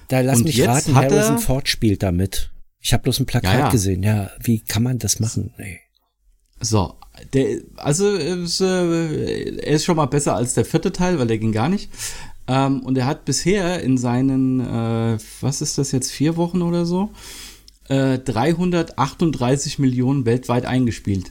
Da 0.06 0.20
lass 0.20 0.42
mich 0.42 0.64
raten, 0.64 0.94
Harrison 0.94 1.38
Ford 1.38 1.68
spielt 1.68 2.04
damit. 2.04 2.50
Ich 2.80 2.92
habe 2.92 3.02
bloß 3.02 3.20
ein 3.20 3.26
Plakat 3.26 3.52
ja, 3.52 3.60
ja. 3.60 3.70
gesehen. 3.70 4.02
Ja, 4.04 4.30
wie 4.40 4.60
kann 4.60 4.84
man 4.84 4.98
das 4.98 5.18
machen? 5.18 5.52
Nee. 5.58 5.80
So, 6.60 6.94
der, 7.32 7.60
also 7.76 8.10
ist, 8.10 8.60
äh, 8.60 9.58
er 9.58 9.74
ist 9.74 9.84
schon 9.84 9.96
mal 9.96 10.06
besser 10.06 10.36
als 10.36 10.54
der 10.54 10.64
vierte 10.64 10.92
Teil, 10.92 11.18
weil 11.18 11.26
der 11.26 11.38
ging 11.38 11.52
gar 11.52 11.68
nicht. 11.68 11.90
Ähm, 12.50 12.80
und 12.80 12.98
er 12.98 13.06
hat 13.06 13.24
bisher 13.24 13.80
in 13.80 13.96
seinen, 13.96 14.58
äh, 14.58 15.18
was 15.40 15.62
ist 15.62 15.78
das 15.78 15.92
jetzt, 15.92 16.10
vier 16.10 16.36
Wochen 16.36 16.62
oder 16.62 16.84
so, 16.84 17.10
äh, 17.88 18.18
338 18.18 19.78
Millionen 19.78 20.26
weltweit 20.26 20.66
eingespielt. 20.66 21.30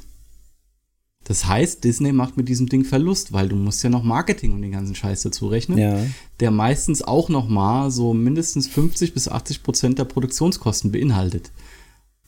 Das 1.26 1.46
heißt, 1.46 1.84
Disney 1.84 2.14
macht 2.14 2.38
mit 2.38 2.48
diesem 2.48 2.70
Ding 2.70 2.86
Verlust, 2.86 3.34
weil 3.34 3.50
du 3.50 3.58
musst 3.58 3.84
ja 3.84 3.90
noch 3.90 4.02
Marketing 4.02 4.54
und 4.54 4.62
den 4.62 4.72
ganzen 4.72 4.96
Scheiß 4.96 5.22
dazu 5.24 5.48
rechnen, 5.48 5.78
ja. 5.78 6.00
der 6.40 6.52
meistens 6.52 7.02
auch 7.02 7.28
noch 7.28 7.50
mal 7.50 7.92
so 7.92 8.14
mindestens 8.14 8.68
50 8.68 9.14
bis 9.14 9.28
80 9.28 9.62
Prozent 9.62 10.00
der 10.00 10.06
Produktionskosten 10.06 10.94
beinhaltet. 10.94 11.52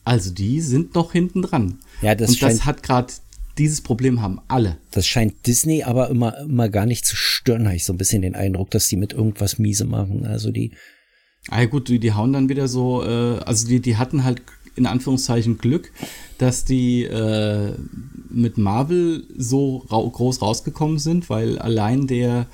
Also 0.04 0.30
die 0.30 0.60
sind 0.60 0.94
noch 0.94 1.12
hinten 1.12 1.40
dran. 1.40 1.78
Ja, 2.02 2.14
das 2.14 2.30
und 2.30 2.42
das 2.42 2.66
hat 2.66 2.82
gerade 2.82 3.12
dieses 3.58 3.80
Problem 3.80 4.22
haben 4.22 4.40
alle. 4.48 4.78
Das 4.90 5.06
scheint 5.06 5.46
Disney 5.46 5.82
aber 5.82 6.10
immer, 6.10 6.38
immer 6.38 6.68
gar 6.68 6.86
nicht 6.86 7.04
zu 7.04 7.16
stören, 7.16 7.66
habe 7.66 7.76
ich 7.76 7.84
so 7.84 7.92
ein 7.92 7.98
bisschen 7.98 8.22
den 8.22 8.34
Eindruck, 8.34 8.70
dass 8.70 8.88
die 8.88 8.96
mit 8.96 9.12
irgendwas 9.12 9.58
miese 9.58 9.84
machen. 9.84 10.26
Also 10.26 10.50
die. 10.50 10.72
Ah 11.48 11.60
ja 11.60 11.66
gut, 11.66 11.88
die, 11.88 11.98
die 11.98 12.12
hauen 12.12 12.32
dann 12.32 12.48
wieder 12.48 12.68
so, 12.68 13.04
äh, 13.04 13.38
also 13.40 13.66
die, 13.66 13.80
die 13.80 13.96
hatten 13.96 14.24
halt 14.24 14.42
in 14.74 14.86
Anführungszeichen 14.86 15.58
Glück, 15.58 15.92
dass 16.38 16.64
die 16.64 17.04
äh, 17.04 17.72
mit 18.30 18.58
Marvel 18.58 19.24
so 19.36 19.78
ra 19.88 20.00
groß 20.00 20.40
rausgekommen 20.40 20.98
sind, 20.98 21.28
weil 21.28 21.58
allein 21.58 22.06
der 22.06 22.46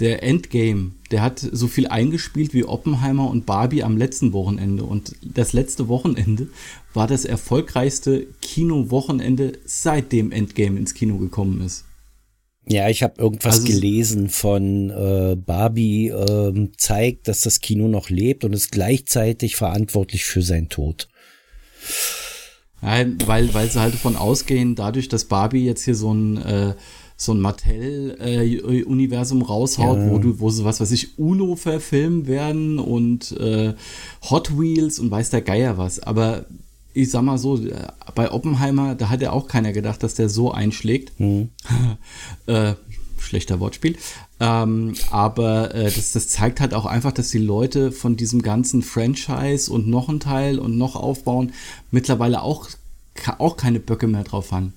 der 0.00 0.22
Endgame, 0.22 0.92
der 1.10 1.22
hat 1.22 1.40
so 1.40 1.66
viel 1.66 1.88
eingespielt 1.88 2.54
wie 2.54 2.64
Oppenheimer 2.64 3.28
und 3.28 3.46
Barbie 3.46 3.82
am 3.82 3.96
letzten 3.96 4.32
Wochenende. 4.32 4.84
Und 4.84 5.16
das 5.22 5.52
letzte 5.52 5.88
Wochenende 5.88 6.48
war 6.94 7.06
das 7.06 7.24
erfolgreichste 7.24 8.26
Kino-Wochenende, 8.40 9.52
seitdem 9.64 10.32
Endgame 10.32 10.78
ins 10.78 10.94
Kino 10.94 11.18
gekommen 11.18 11.60
ist. 11.60 11.84
Ja, 12.66 12.88
ich 12.88 13.02
habe 13.02 13.20
irgendwas 13.20 13.60
also, 13.60 13.66
gelesen 13.66 14.28
von 14.28 14.90
äh, 14.90 15.36
Barbie 15.36 16.08
äh, 16.08 16.68
zeigt, 16.76 17.28
dass 17.28 17.40
das 17.40 17.60
Kino 17.60 17.88
noch 17.88 18.10
lebt 18.10 18.44
und 18.44 18.52
ist 18.52 18.72
gleichzeitig 18.72 19.56
verantwortlich 19.56 20.26
für 20.26 20.42
seinen 20.42 20.68
Tod. 20.68 21.08
Ja, 22.82 23.06
weil, 23.26 23.54
weil 23.54 23.70
sie 23.70 23.80
halt 23.80 23.94
davon 23.94 24.16
ausgehen, 24.16 24.74
dadurch, 24.74 25.08
dass 25.08 25.24
Barbie 25.24 25.64
jetzt 25.64 25.84
hier 25.84 25.94
so 25.94 26.12
ein 26.12 26.36
äh, 26.36 26.74
so 27.20 27.34
ein 27.34 27.40
Mattel-Universum 27.40 29.40
äh, 29.40 29.44
raushaut, 29.44 29.98
ja. 29.98 30.08
wo 30.08 30.18
du, 30.18 30.38
wo 30.38 30.50
sie, 30.50 30.64
was 30.64 30.80
weiß 30.80 30.92
ich, 30.92 31.18
Uno 31.18 31.56
verfilmen 31.56 32.28
werden 32.28 32.78
und 32.78 33.32
äh, 33.32 33.74
Hot 34.30 34.56
Wheels 34.56 35.00
und 35.00 35.10
weiß 35.10 35.30
der 35.30 35.42
Geier 35.42 35.78
was. 35.78 35.98
Aber 35.98 36.44
ich 36.98 37.10
sag 37.10 37.22
mal 37.22 37.38
so, 37.38 37.60
bei 38.14 38.32
Oppenheimer, 38.32 38.94
da 38.94 39.08
hat 39.08 39.22
ja 39.22 39.30
auch 39.32 39.48
keiner 39.48 39.72
gedacht, 39.72 40.02
dass 40.02 40.14
der 40.14 40.28
so 40.28 40.50
einschlägt. 40.50 41.18
Mhm. 41.20 41.50
äh, 42.46 42.74
schlechter 43.18 43.60
Wortspiel. 43.60 43.96
Ähm, 44.40 44.94
aber 45.10 45.74
äh, 45.74 45.84
das, 45.84 46.12
das 46.12 46.28
zeigt 46.28 46.60
halt 46.60 46.74
auch 46.74 46.86
einfach, 46.86 47.12
dass 47.12 47.30
die 47.30 47.38
Leute 47.38 47.92
von 47.92 48.16
diesem 48.16 48.42
ganzen 48.42 48.82
Franchise 48.82 49.72
und 49.72 49.88
noch 49.88 50.08
ein 50.08 50.20
Teil 50.20 50.58
und 50.58 50.78
noch 50.78 50.96
aufbauen 50.96 51.52
mittlerweile 51.90 52.42
auch, 52.42 52.68
auch 53.38 53.56
keine 53.56 53.80
Böcke 53.80 54.06
mehr 54.06 54.24
drauf 54.24 54.52
haben 54.52 54.72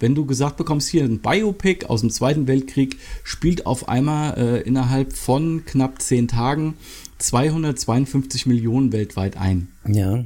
wenn 0.00 0.14
du 0.14 0.26
gesagt 0.26 0.56
bekommst, 0.56 0.88
hier 0.88 1.04
ein 1.04 1.20
Biopic 1.20 1.86
aus 1.86 2.00
dem 2.00 2.10
Zweiten 2.10 2.46
Weltkrieg 2.46 2.98
spielt 3.22 3.64
auf 3.64 3.88
einmal 3.88 4.36
äh, 4.36 4.60
innerhalb 4.60 5.14
von 5.14 5.64
knapp 5.64 6.02
zehn 6.02 6.28
Tagen 6.28 6.74
252 7.18 8.44
Millionen 8.44 8.92
weltweit 8.92 9.36
ein. 9.36 9.68
Ja. 9.86 10.24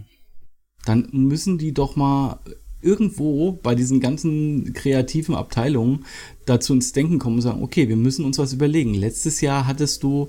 Dann 0.89 1.09
müssen 1.13 1.59
die 1.59 1.73
doch 1.73 1.97
mal 1.97 2.41
irgendwo 2.81 3.53
bei 3.53 3.75
diesen 3.75 4.01
ganzen 4.01 4.73
kreativen 4.73 5.35
Abteilungen 5.35 6.05
dazu 6.47 6.73
ins 6.73 6.93
Denken 6.93 7.19
kommen 7.19 7.37
und 7.37 7.43
sagen, 7.43 7.63
okay, 7.63 7.89
wir 7.89 7.97
müssen 7.97 8.25
uns 8.25 8.39
was 8.39 8.53
überlegen. 8.53 8.95
Letztes 8.95 9.41
Jahr 9.41 9.67
hattest 9.67 10.03
du 10.03 10.29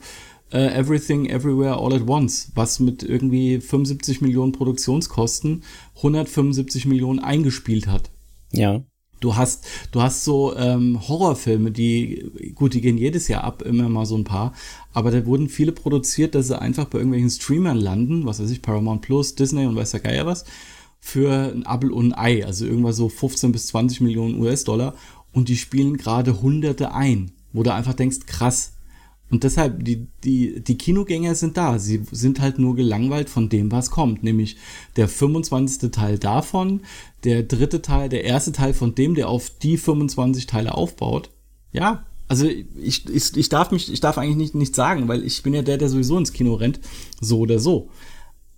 uh, 0.54 0.58
Everything 0.58 1.28
Everywhere 1.28 1.78
All 1.78 1.93
at 1.93 2.08
Once, 2.08 2.52
was 2.56 2.80
mit 2.80 3.04
irgendwie 3.04 3.62
75 3.62 4.22
Millionen 4.22 4.52
Produktionskosten 4.52 5.63
175 5.98 6.86
Millionen 6.86 7.19
eingespielt 7.19 7.88
hat. 7.88 8.10
Ja. 8.52 8.82
Du 9.19 9.36
hast, 9.36 9.65
du 9.91 10.01
hast 10.01 10.23
so 10.23 10.55
ähm, 10.55 10.99
Horrorfilme, 11.08 11.71
die, 11.71 12.53
gut, 12.55 12.73
die 12.73 12.82
gehen 12.82 12.97
jedes 12.97 13.27
Jahr 13.27 13.43
ab, 13.43 13.62
immer 13.62 13.89
mal 13.89 14.05
so 14.05 14.15
ein 14.15 14.23
paar, 14.23 14.53
aber 14.93 15.12
da 15.12 15.25
wurden 15.25 15.49
viele 15.49 15.71
produziert, 15.71 16.36
dass 16.36 16.47
sie 16.47 16.62
einfach 16.62 16.86
bei 16.86 16.99
irgendwelchen 16.99 17.29
Streamern 17.29 17.77
landen, 17.77 18.25
was 18.25 18.41
weiß 18.41 18.49
ich, 18.49 18.62
Paramount 18.62 19.01
Plus, 19.01 19.36
Disney 19.36 19.65
und 19.65 19.75
weiß 19.75 19.91
der 19.91 19.99
Geier 19.99 20.25
was, 20.25 20.45
für 20.99 21.53
ein 21.53 21.65
Apple 21.65 21.93
und 21.93 22.13
ein 22.13 22.17
Ei, 22.17 22.45
also 22.45 22.65
irgendwas 22.65 22.97
so 22.97 23.10
15 23.10 23.51
bis 23.51 23.67
20 23.67 24.01
Millionen 24.01 24.39
US-Dollar 24.39 24.95
und 25.34 25.49
die 25.49 25.58
spielen 25.58 25.97
gerade 25.97 26.41
Hunderte 26.41 26.93
ein, 26.93 27.32
wo 27.53 27.63
du 27.63 27.73
einfach 27.73 27.93
denkst, 27.93 28.25
krass, 28.25 28.73
und 29.32 29.44
deshalb, 29.44 29.84
die, 29.86 30.08
die, 30.24 30.62
die 30.62 30.78
Kinogänger 30.78 31.36
sind 31.36 31.56
da. 31.56 31.78
Sie 31.78 32.02
sind 32.12 32.42
halt 32.42 32.58
nur 32.58 32.76
gelangweilt 32.76 33.30
von 33.30 33.48
dem, 33.48 33.72
was 33.72 33.92
kommt. 33.92 34.24
Nämlich 34.24 34.58
der 34.96 35.08
25. 35.08 35.92
Teil 35.92 36.18
davon, 36.18 36.82
der 37.24 37.44
dritte 37.44 37.82
Teil, 37.82 38.10
der 38.10 38.24
erste 38.24 38.52
Teil 38.52 38.74
von 38.74 38.96
dem, 38.96 39.13
der 39.13 39.30
auf 39.30 39.52
die 39.62 39.78
25 39.78 40.48
Teile 40.48 40.74
aufbaut. 40.74 41.30
Ja, 41.72 42.06
also 42.28 42.48
ich, 42.48 43.08
ich, 43.08 43.38
ich 43.38 43.50
darf 43.50 43.72
mich, 43.72 43.92
ich 43.92 44.00
darf 44.00 44.18
eigentlich 44.18 44.38
nicht, 44.38 44.56
nicht 44.56 44.76
sagen, 44.76 45.08
weil 45.08 45.24
ich 45.24 45.44
bin 45.44 45.54
ja 45.54 45.62
der, 45.62 45.78
der 45.78 45.89
sowieso 45.89 46.18
ins 46.18 46.34
Kino 46.34 46.56
rennt. 46.56 46.80
So 47.22 47.39
oder 47.39 47.60
so. 47.60 47.89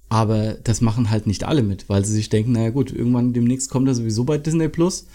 Aber 0.08 0.54
das 0.54 0.82
machen 0.82 1.10
halt 1.10 1.28
nicht 1.28 1.46
alle 1.46 1.64
mit, 1.64 1.88
weil 1.90 2.06
sie 2.06 2.14
sich 2.14 2.30
denken, 2.30 2.52
naja 2.54 2.70
gut, 2.70 2.92
irgendwann 2.92 3.34
demnächst 3.34 3.70
kommt 3.70 3.88
er 3.88 3.96
sowieso 3.96 4.26
bei 4.26 4.38
Disney 4.38 4.68
Plus. 4.68 5.08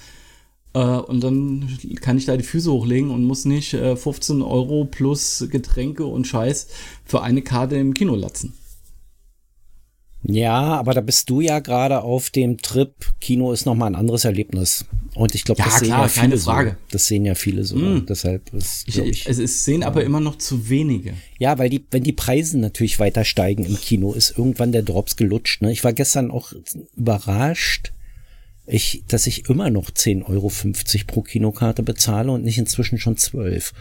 Äh, 0.76 0.78
und 0.78 1.24
dann 1.24 1.66
kann 2.02 2.18
ich 2.18 2.26
da 2.26 2.36
die 2.36 2.44
Füße 2.44 2.70
hochlegen 2.70 3.10
und 3.10 3.24
muss 3.24 3.46
nicht 3.46 3.72
äh, 3.72 3.96
15 3.96 4.42
Euro 4.42 4.84
plus 4.84 5.46
Getränke 5.50 6.04
und 6.04 6.26
Scheiß 6.26 6.68
für 7.04 7.22
eine 7.22 7.40
Karte 7.40 7.76
im 7.76 7.94
Kino 7.94 8.14
latzen. 8.14 8.52
Ja, 10.28 10.74
aber 10.74 10.92
da 10.92 11.00
bist 11.00 11.30
du 11.30 11.40
ja 11.40 11.60
gerade 11.60 12.02
auf 12.02 12.30
dem 12.30 12.58
Trip. 12.58 12.92
Kino 13.20 13.52
ist 13.52 13.64
nochmal 13.64 13.90
ein 13.90 13.94
anderes 13.94 14.24
Erlebnis. 14.24 14.84
Und 15.14 15.34
ich 15.34 15.44
glaube, 15.44 15.60
ja, 15.60 15.66
das 15.66 15.78
sehen 15.78 15.88
ja 15.88 16.08
viele 16.08 16.22
keine 16.22 16.38
Frage. 16.38 16.70
so. 16.70 16.76
Das 16.90 17.06
sehen 17.06 17.24
ja 17.24 17.34
viele 17.36 17.64
so. 17.64 17.76
Mm. 17.76 18.06
Deshalb 18.06 18.52
ist, 18.52 18.88
ich, 18.88 18.98
ich, 18.98 19.28
es, 19.28 19.38
es 19.38 19.64
sehen 19.64 19.82
aber 19.82 20.04
immer 20.04 20.20
noch 20.20 20.36
zu 20.36 20.68
wenige. 20.68 21.14
Ja, 21.38 21.58
weil 21.58 21.70
die, 21.70 21.86
wenn 21.90 22.02
die 22.02 22.12
Preise 22.12 22.58
natürlich 22.58 22.98
weiter 22.98 23.24
steigen 23.24 23.64
im 23.64 23.76
Kino, 23.76 24.12
ist 24.12 24.36
irgendwann 24.36 24.72
der 24.72 24.82
Drops 24.82 25.16
gelutscht. 25.16 25.62
Ne? 25.62 25.72
Ich 25.72 25.84
war 25.84 25.92
gestern 25.92 26.30
auch 26.30 26.52
überrascht, 26.96 27.92
ich, 28.66 29.04
dass 29.08 29.26
ich 29.26 29.48
immer 29.48 29.70
noch 29.70 29.90
10,50 29.90 30.28
Euro 30.28 30.52
pro 31.06 31.22
Kinokarte 31.22 31.82
bezahle 31.82 32.32
und 32.32 32.44
nicht 32.44 32.58
inzwischen 32.58 32.98
schon 32.98 33.16
12. 33.16 33.72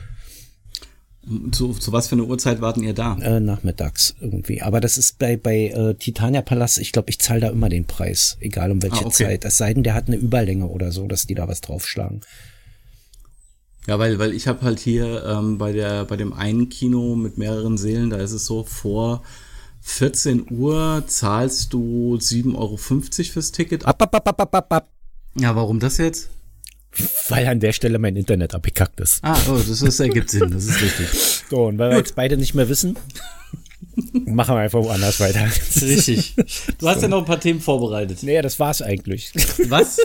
Zu, 1.52 1.74
zu 1.74 1.92
was 1.92 2.08
für 2.08 2.14
eine 2.14 2.26
Uhrzeit 2.26 2.62
warten 2.62 2.84
ihr 2.84 2.94
da? 2.94 3.18
Äh, 3.18 3.40
nachmittags 3.40 4.16
irgendwie. 4.22 4.62
Aber 4.62 4.80
das 4.80 5.00
ist 5.00 5.18
bei, 5.18 5.38
bei 5.38 5.70
äh, 5.70 5.96
Titania 5.96 6.44
Palast, 6.44 6.78
ich 6.78 6.92
glaube, 6.92 7.10
ich 7.10 7.20
zahle 7.20 7.40
da 7.40 7.50
immer 7.50 7.68
den 7.68 7.86
Preis, 7.86 8.38
egal 8.42 8.70
um 8.70 8.84
welche 8.84 8.98
ah, 9.04 9.08
okay. 9.08 9.26
Zeit. 9.26 9.46
Es 9.46 9.58
sei 9.58 9.74
denn, 9.74 9.82
der 9.82 9.96
hat 9.96 10.08
eine 10.08 10.18
Überlänge 10.18 10.68
oder 10.68 10.92
so, 10.92 11.08
dass 11.08 11.26
die 11.26 11.34
da 11.34 11.48
was 11.48 11.62
draufschlagen. 11.62 12.22
Ja, 13.88 13.98
weil, 13.98 14.20
weil 14.20 14.34
ich 14.34 14.48
habe 14.48 14.62
halt 14.62 14.80
hier 14.80 15.26
ähm, 15.26 15.58
bei, 15.58 15.74
der, 15.74 16.06
bei 16.06 16.16
dem 16.16 16.32
einen 16.32 16.70
Kino 16.70 17.16
mit 17.16 17.40
mehreren 17.40 17.78
Seelen, 17.78 18.12
da 18.12 18.18
ist 18.18 18.32
es 18.32 18.46
so, 18.46 18.64
vor 18.64 19.24
14 19.88 20.48
Uhr 20.50 21.04
zahlst 21.08 21.72
du 21.72 22.18
7,50 22.20 22.56
Euro 22.56 22.78
fürs 22.78 23.52
Ticket. 23.52 23.86
Ab, 23.86 24.02
ab, 24.02 24.16
ab, 24.16 24.28
ab, 24.28 24.56
ab, 24.56 24.74
ab. 24.74 24.90
Ja, 25.40 25.56
warum 25.56 25.80
das 25.80 26.00
jetzt? 26.00 26.30
Weil 27.30 27.46
an 27.48 27.60
der 27.60 27.72
Stelle 27.72 28.00
mein 28.00 28.16
Internet 28.16 28.56
abgekackt 28.56 29.00
ist. 29.00 29.24
Ah, 29.24 29.38
oh, 29.48 29.58
das, 29.58 29.80
das 29.80 30.00
ergibt 30.00 30.32
Sinn, 30.32 30.50
das 30.52 30.66
ist 30.66 30.82
richtig. 30.82 31.08
So, 31.50 31.66
und 31.68 31.78
weil 31.78 31.92
wir 31.92 31.98
jetzt 31.98 32.16
beide 32.16 32.38
nicht 32.38 32.56
mehr 32.56 32.68
wissen, 32.68 32.98
machen 34.26 34.56
wir 34.56 34.62
einfach 34.62 34.84
woanders 34.84 35.20
weiter. 35.20 35.46
Richtig. 35.82 36.34
Du 36.80 36.90
hast 36.90 36.96
so. 36.96 37.02
ja 37.04 37.08
noch 37.08 37.20
ein 37.20 37.26
paar 37.26 37.40
Themen 37.40 37.62
vorbereitet. 37.62 38.24
Nee, 38.24 38.42
das 38.42 38.60
war's 38.60 38.82
eigentlich. 38.82 39.32
Was? 39.70 40.00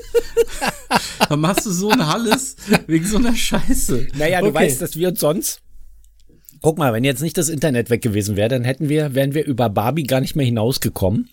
Dann 1.26 1.40
machst 1.40 1.64
du 1.64 1.70
so 1.70 1.88
ein 1.88 2.06
Halles 2.06 2.56
wegen 2.86 3.06
so 3.06 3.16
einer 3.16 3.34
Scheiße. 3.34 4.08
Naja, 4.18 4.42
du 4.42 4.48
okay. 4.48 4.54
weißt, 4.56 4.82
dass 4.82 4.96
wir 4.96 5.08
uns 5.08 5.20
sonst 5.20 5.62
Guck 6.62 6.78
mal, 6.78 6.92
wenn 6.92 7.04
jetzt 7.04 7.22
nicht 7.22 7.38
das 7.38 7.48
Internet 7.48 7.90
weg 7.90 8.02
gewesen 8.02 8.36
wäre, 8.36 8.48
dann 8.48 8.64
hätten 8.64 8.88
wir, 8.88 9.14
wären 9.14 9.34
wir 9.34 9.46
über 9.46 9.70
Barbie 9.70 10.04
gar 10.04 10.20
nicht 10.20 10.36
mehr 10.36 10.44
hinausgekommen 10.44 11.30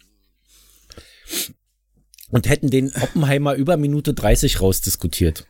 und 2.30 2.50
hätten 2.50 2.70
den 2.70 2.92
Oppenheimer 2.96 3.56
über 3.56 3.78
Minute 3.78 4.14
30 4.14 4.62
rausdiskutiert. 4.62 5.46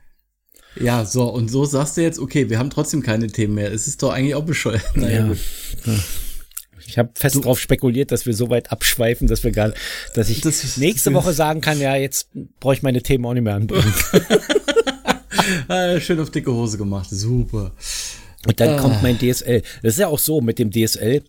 Ja, 0.80 1.06
so, 1.06 1.24
und 1.24 1.50
so 1.50 1.66
sagst 1.66 1.98
du 1.98 2.02
jetzt, 2.02 2.20
okay, 2.20 2.50
wir 2.50 2.60
haben 2.60 2.70
trotzdem 2.70 3.02
keine 3.02 3.28
Themen 3.28 3.56
mehr. 3.56 3.72
Es 3.72 3.88
ist 3.88 4.04
doch 4.04 4.12
eigentlich 4.12 4.36
auch 4.36 4.46
bescheuert. 4.46 4.96
Naja, 4.96 5.34
ja. 5.86 5.94
Ich 6.86 6.98
habe 6.98 7.10
fest 7.16 7.36
darauf 7.36 7.60
spekuliert, 7.60 8.12
dass 8.12 8.26
wir 8.26 8.34
so 8.34 8.50
weit 8.50 8.72
abschweifen, 8.72 9.28
dass 9.28 9.44
wir 9.44 9.52
gar, 9.52 9.74
dass 10.14 10.30
ich 10.30 10.42
das 10.42 10.78
nächste 10.78 11.14
Woche 11.14 11.34
sagen 11.34 11.62
kann, 11.62 11.82
ja, 11.82 11.96
jetzt 11.96 12.30
brauche 12.60 12.76
ich 12.76 12.82
meine 12.82 13.02
Themen 13.02 13.26
auch 13.26 13.34
nicht 13.34 13.44
mehr 13.44 13.56
anbringen. 13.56 13.94
ah, 15.68 16.00
schön 16.00 16.20
auf 16.20 16.30
dicke 16.30 16.52
Hose 16.52 16.78
gemacht, 16.78 17.10
super. 17.10 17.74
Und 18.48 18.60
dann 18.60 18.70
ah. 18.70 18.78
kommt 18.80 19.04
mein 19.04 19.18
DSL. 19.18 19.62
Das 19.84 19.94
ist 19.94 20.00
ja 20.00 20.08
auch 20.08 20.20
so 20.20 20.42
mit 20.42 20.60
dem 20.60 20.72
DSL. 20.72 21.24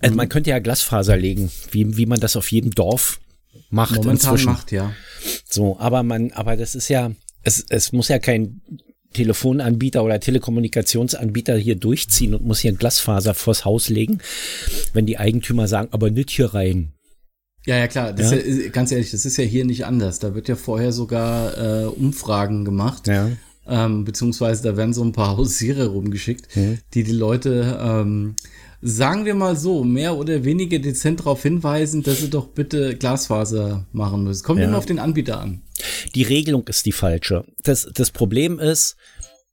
Also 0.00 0.16
man 0.16 0.28
könnte 0.28 0.50
ja 0.50 0.58
Glasfaser 0.58 1.16
legen, 1.16 1.50
wie, 1.72 1.96
wie 1.96 2.06
man 2.06 2.20
das 2.20 2.36
auf 2.36 2.50
jedem 2.50 2.70
Dorf 2.70 3.20
macht. 3.68 3.96
Momentan 3.96 4.12
inzwischen. 4.14 4.46
macht, 4.46 4.72
ja. 4.72 4.92
So, 5.44 5.78
aber 5.78 6.02
man, 6.02 6.32
aber 6.32 6.56
das 6.56 6.74
ist 6.74 6.88
ja, 6.88 7.12
es, 7.42 7.64
es 7.68 7.92
muss 7.92 8.08
ja 8.08 8.18
kein 8.18 8.62
Telefonanbieter 9.12 10.04
oder 10.04 10.20
Telekommunikationsanbieter 10.20 11.56
hier 11.56 11.76
durchziehen 11.76 12.34
und 12.34 12.44
muss 12.44 12.60
hier 12.60 12.72
Glasfaser 12.72 13.34
vors 13.34 13.64
Haus 13.64 13.88
legen, 13.88 14.18
wenn 14.92 15.04
die 15.04 15.18
Eigentümer 15.18 15.68
sagen, 15.68 15.88
aber 15.90 16.10
nicht 16.10 16.30
hier 16.30 16.54
rein. 16.54 16.92
Ja, 17.66 17.76
ja, 17.76 17.88
klar. 17.88 18.12
Das 18.12 18.30
ja? 18.30 18.38
Ist 18.38 18.64
ja, 18.64 18.70
ganz 18.70 18.90
ehrlich, 18.92 19.10
das 19.10 19.26
ist 19.26 19.36
ja 19.36 19.44
hier 19.44 19.64
nicht 19.64 19.84
anders. 19.84 20.18
Da 20.18 20.34
wird 20.34 20.48
ja 20.48 20.56
vorher 20.56 20.92
sogar 20.92 21.58
äh, 21.58 21.86
Umfragen 21.86 22.64
gemacht. 22.64 23.06
Ja. 23.06 23.30
Ähm, 23.70 24.04
beziehungsweise 24.04 24.64
da 24.64 24.76
werden 24.76 24.92
so 24.92 25.02
ein 25.02 25.12
paar 25.12 25.36
Hausiere 25.36 25.86
rumgeschickt, 25.86 26.56
mhm. 26.56 26.78
die 26.92 27.04
die 27.04 27.12
Leute, 27.12 27.78
ähm, 27.80 28.34
sagen 28.82 29.24
wir 29.24 29.34
mal 29.34 29.56
so, 29.56 29.84
mehr 29.84 30.16
oder 30.16 30.44
weniger 30.44 30.78
dezent 30.78 31.20
darauf 31.20 31.42
hinweisen, 31.42 32.02
dass 32.02 32.20
sie 32.20 32.30
doch 32.30 32.48
bitte 32.48 32.96
Glasfaser 32.96 33.86
machen 33.92 34.24
müssen. 34.24 34.42
Kommt 34.42 34.60
ja. 34.60 34.66
immer 34.66 34.78
auf 34.78 34.86
den 34.86 34.98
Anbieter 34.98 35.40
an. 35.40 35.62
Die 36.14 36.22
Regelung 36.22 36.66
ist 36.66 36.84
die 36.86 36.92
falsche. 36.92 37.44
Das, 37.62 37.88
das 37.94 38.10
Problem 38.10 38.58
ist, 38.58 38.96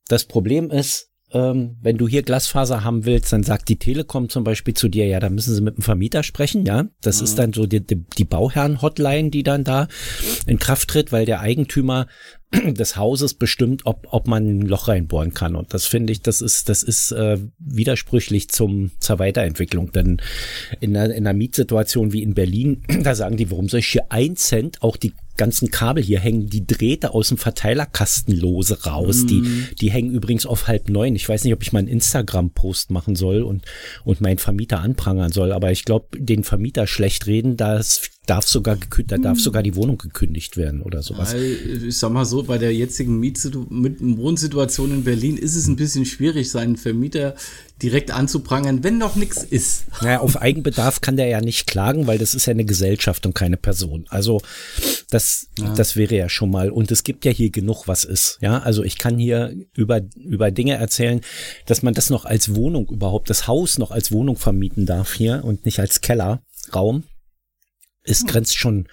das 0.08 0.26
Problem 0.26 0.72
ist, 0.72 1.10
ähm, 1.34 1.76
wenn 1.82 1.98
du 1.98 2.08
hier 2.08 2.24
Glasfaser 2.24 2.84
haben 2.86 3.06
willst, 3.06 3.34
dann 3.34 3.44
sagt 3.44 3.68
die 3.68 3.78
Telekom 3.78 4.30
zum 4.30 4.46
Beispiel 4.46 4.74
zu 4.74 4.88
dir, 4.88 5.06
ja, 5.08 5.20
da 5.20 5.30
müssen 5.30 5.54
sie 5.54 5.62
mit 5.62 5.76
dem 5.76 5.82
Vermieter 5.82 6.24
sprechen, 6.24 6.66
ja. 6.66 6.86
Das 7.02 7.20
mhm. 7.20 7.24
ist 7.26 7.40
dann 7.40 7.54
so 7.54 7.66
die, 7.66 7.86
die, 7.86 8.06
die 8.18 8.24
Bauherren-Hotline, 8.24 9.30
die 9.30 9.44
dann 9.44 9.66
da 9.66 9.88
in 10.46 10.58
Kraft 10.58 10.88
tritt, 10.88 11.12
weil 11.12 11.26
der 11.26 11.42
Eigentümer 11.42 12.08
des 12.54 12.96
Hauses 12.96 13.34
bestimmt, 13.34 13.86
ob, 13.86 14.08
ob 14.12 14.28
man 14.28 14.46
ein 14.48 14.62
Loch 14.62 14.88
reinbohren 14.88 15.34
kann. 15.34 15.56
Und 15.56 15.74
das 15.74 15.86
finde 15.86 16.14
ich, 16.14 16.22
das 16.22 16.42
ist, 16.42 16.70
das 16.70 16.84
ist 16.84 17.12
äh, 17.12 17.38
widersprüchlich 17.60 18.50
zum, 18.50 18.92
zur 19.00 19.20
Weiterentwicklung. 19.20 19.92
Denn 19.92 20.22
in 20.80 20.96
einer, 20.96 21.14
in 21.14 21.28
einer 21.28 21.38
Mietsituation 21.38 22.14
wie 22.14 22.24
in 22.24 22.34
Berlin, 22.34 22.84
da 23.04 23.16
sagen 23.16 23.38
die, 23.38 23.52
warum 23.52 23.68
soll 23.68 23.82
ich 23.82 23.88
hier 23.88 24.12
ein 24.12 24.36
Cent 24.36 24.82
auch 24.82 24.98
die 24.98 25.14
ganzen 25.36 25.70
Kabel 25.70 26.04
hier 26.04 26.20
hängen 26.20 26.50
die 26.50 26.66
Drähte 26.66 27.14
aus 27.14 27.30
dem 27.30 27.38
Verteilerkasten 27.38 28.36
lose 28.36 28.84
raus. 28.86 29.24
Mm. 29.24 29.28
Die, 29.28 29.42
mhm. 29.42 29.68
die 29.80 29.92
hängen 29.92 30.12
übrigens 30.12 30.46
auf 30.48 30.68
halb 30.68 30.90
neun. 30.90 31.16
Ich 31.16 31.30
weiß 31.30 31.44
nicht, 31.44 31.54
ob 31.54 31.62
ich 31.62 31.72
mal 31.72 31.80
einen 31.80 31.88
Instagram-Post 31.88 32.90
machen 32.90 33.16
soll 33.16 33.44
und, 33.44 33.64
und 34.04 34.20
meinen 34.20 34.40
Vermieter 34.40 34.80
anprangern 34.80 35.32
soll, 35.32 35.54
aber 35.54 35.72
ich 35.72 35.86
glaube, 35.86 36.08
den 36.18 36.44
Vermieter 36.44 36.88
schlecht 36.88 37.28
reden, 37.28 37.56
das 37.56 38.10
darf 38.28 38.46
sogar, 38.46 38.78
da 39.08 39.18
darf 39.18 39.40
sogar 39.40 39.64
die 39.64 39.76
Wohnung 39.76 39.98
gekündigt 39.98 40.58
werden 40.58 40.82
oder 40.82 41.02
sowas. 41.02 41.34
Ich 41.34 41.98
sag 41.98 42.12
mal 42.12 42.26
so, 42.26 42.44
bei 42.44 42.58
der 42.58 42.74
jetzigen 42.74 43.20
Mietsitu 43.20 43.66
mit 43.70 43.98
Wohnsituation 44.02 44.92
in 44.92 45.04
Berlin 45.04 45.38
ist 45.38 45.56
es 45.56 45.68
ein 45.68 45.78
bisschen 45.78 46.06
schwierig, 46.06 46.52
seinen 46.52 46.76
Vermieter 46.76 47.36
direkt 47.82 48.12
anzuprangern, 48.12 48.84
wenn 48.84 48.98
noch 48.98 49.16
nichts 49.16 49.44
ist. 49.44 49.86
Naja, 50.02 50.20
auf 50.20 50.42
Eigenbedarf 50.42 51.00
kann 51.02 51.16
der 51.16 51.28
ja 51.28 51.42
nicht 51.42 51.68
klagen, 51.68 52.08
weil 52.08 52.18
das 52.18 52.36
ist 52.36 52.48
ja 52.48 52.52
eine 52.52 52.66
Gesellschaft 52.66 53.26
und 53.26 53.34
keine 53.34 53.56
Person. 53.56 54.06
Also 54.10 54.42
das, 55.10 55.48
ja. 55.58 55.74
das 55.74 55.96
wäre 55.96 56.16
ja 56.16 56.28
schon 56.28 56.52
mal. 56.52 56.70
Und 56.70 56.92
es 56.92 57.04
gibt 57.04 57.24
ja 57.24 57.32
hier 57.32 57.50
genug, 57.50 57.88
was 57.88 58.04
ist. 58.04 58.40
Ja, 58.42 58.60
also 58.60 58.84
ich 58.84 58.98
kann 58.98 59.18
hier 59.18 59.56
über, 59.74 60.02
über 60.16 60.52
Dinge 60.52 60.74
erzählen, 60.74 61.22
dass 61.66 61.82
man 61.82 61.94
das 61.94 62.10
noch 62.10 62.26
als 62.26 62.56
Wohnung 62.56 62.90
überhaupt, 62.90 63.30
das 63.30 63.48
Haus 63.48 63.78
noch 63.78 63.92
als 63.92 64.12
Wohnung 64.12 64.36
vermieten 64.36 64.86
darf 64.86 65.14
hier 65.14 65.44
und 65.46 65.66
nicht 65.66 65.80
als 65.80 66.02
Kellerraum. 66.02 67.04
Es 68.08 68.22
hm. 68.22 68.28
grenzt 68.28 68.58
schon 68.58 68.88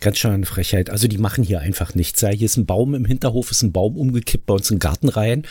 Ganz 0.00 0.16
schön 0.16 0.30
eine 0.30 0.46
Frechheit. 0.46 0.88
Also 0.88 1.08
die 1.08 1.18
machen 1.18 1.44
hier 1.44 1.60
einfach 1.60 1.94
nichts. 1.94 2.22
Ja, 2.22 2.30
hier 2.30 2.46
ist 2.46 2.56
ein 2.56 2.64
Baum 2.64 2.94
im 2.94 3.04
Hinterhof, 3.04 3.50
ist 3.50 3.62
ein 3.62 3.72
Baum 3.72 3.98
umgekippt 3.98 4.46
bei 4.46 4.54
uns 4.54 4.70
in 4.70 4.78
Garten 4.78 5.10
rein. 5.10 5.46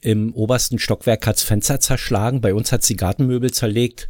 Im 0.00 0.32
obersten 0.32 0.78
Stockwerk 0.78 1.26
hat's 1.26 1.42
Fenster 1.42 1.78
zerschlagen, 1.78 2.40
bei 2.40 2.54
uns 2.54 2.72
hat's 2.72 2.86
die 2.86 2.96
Gartenmöbel 2.96 3.52
zerlegt. 3.52 4.08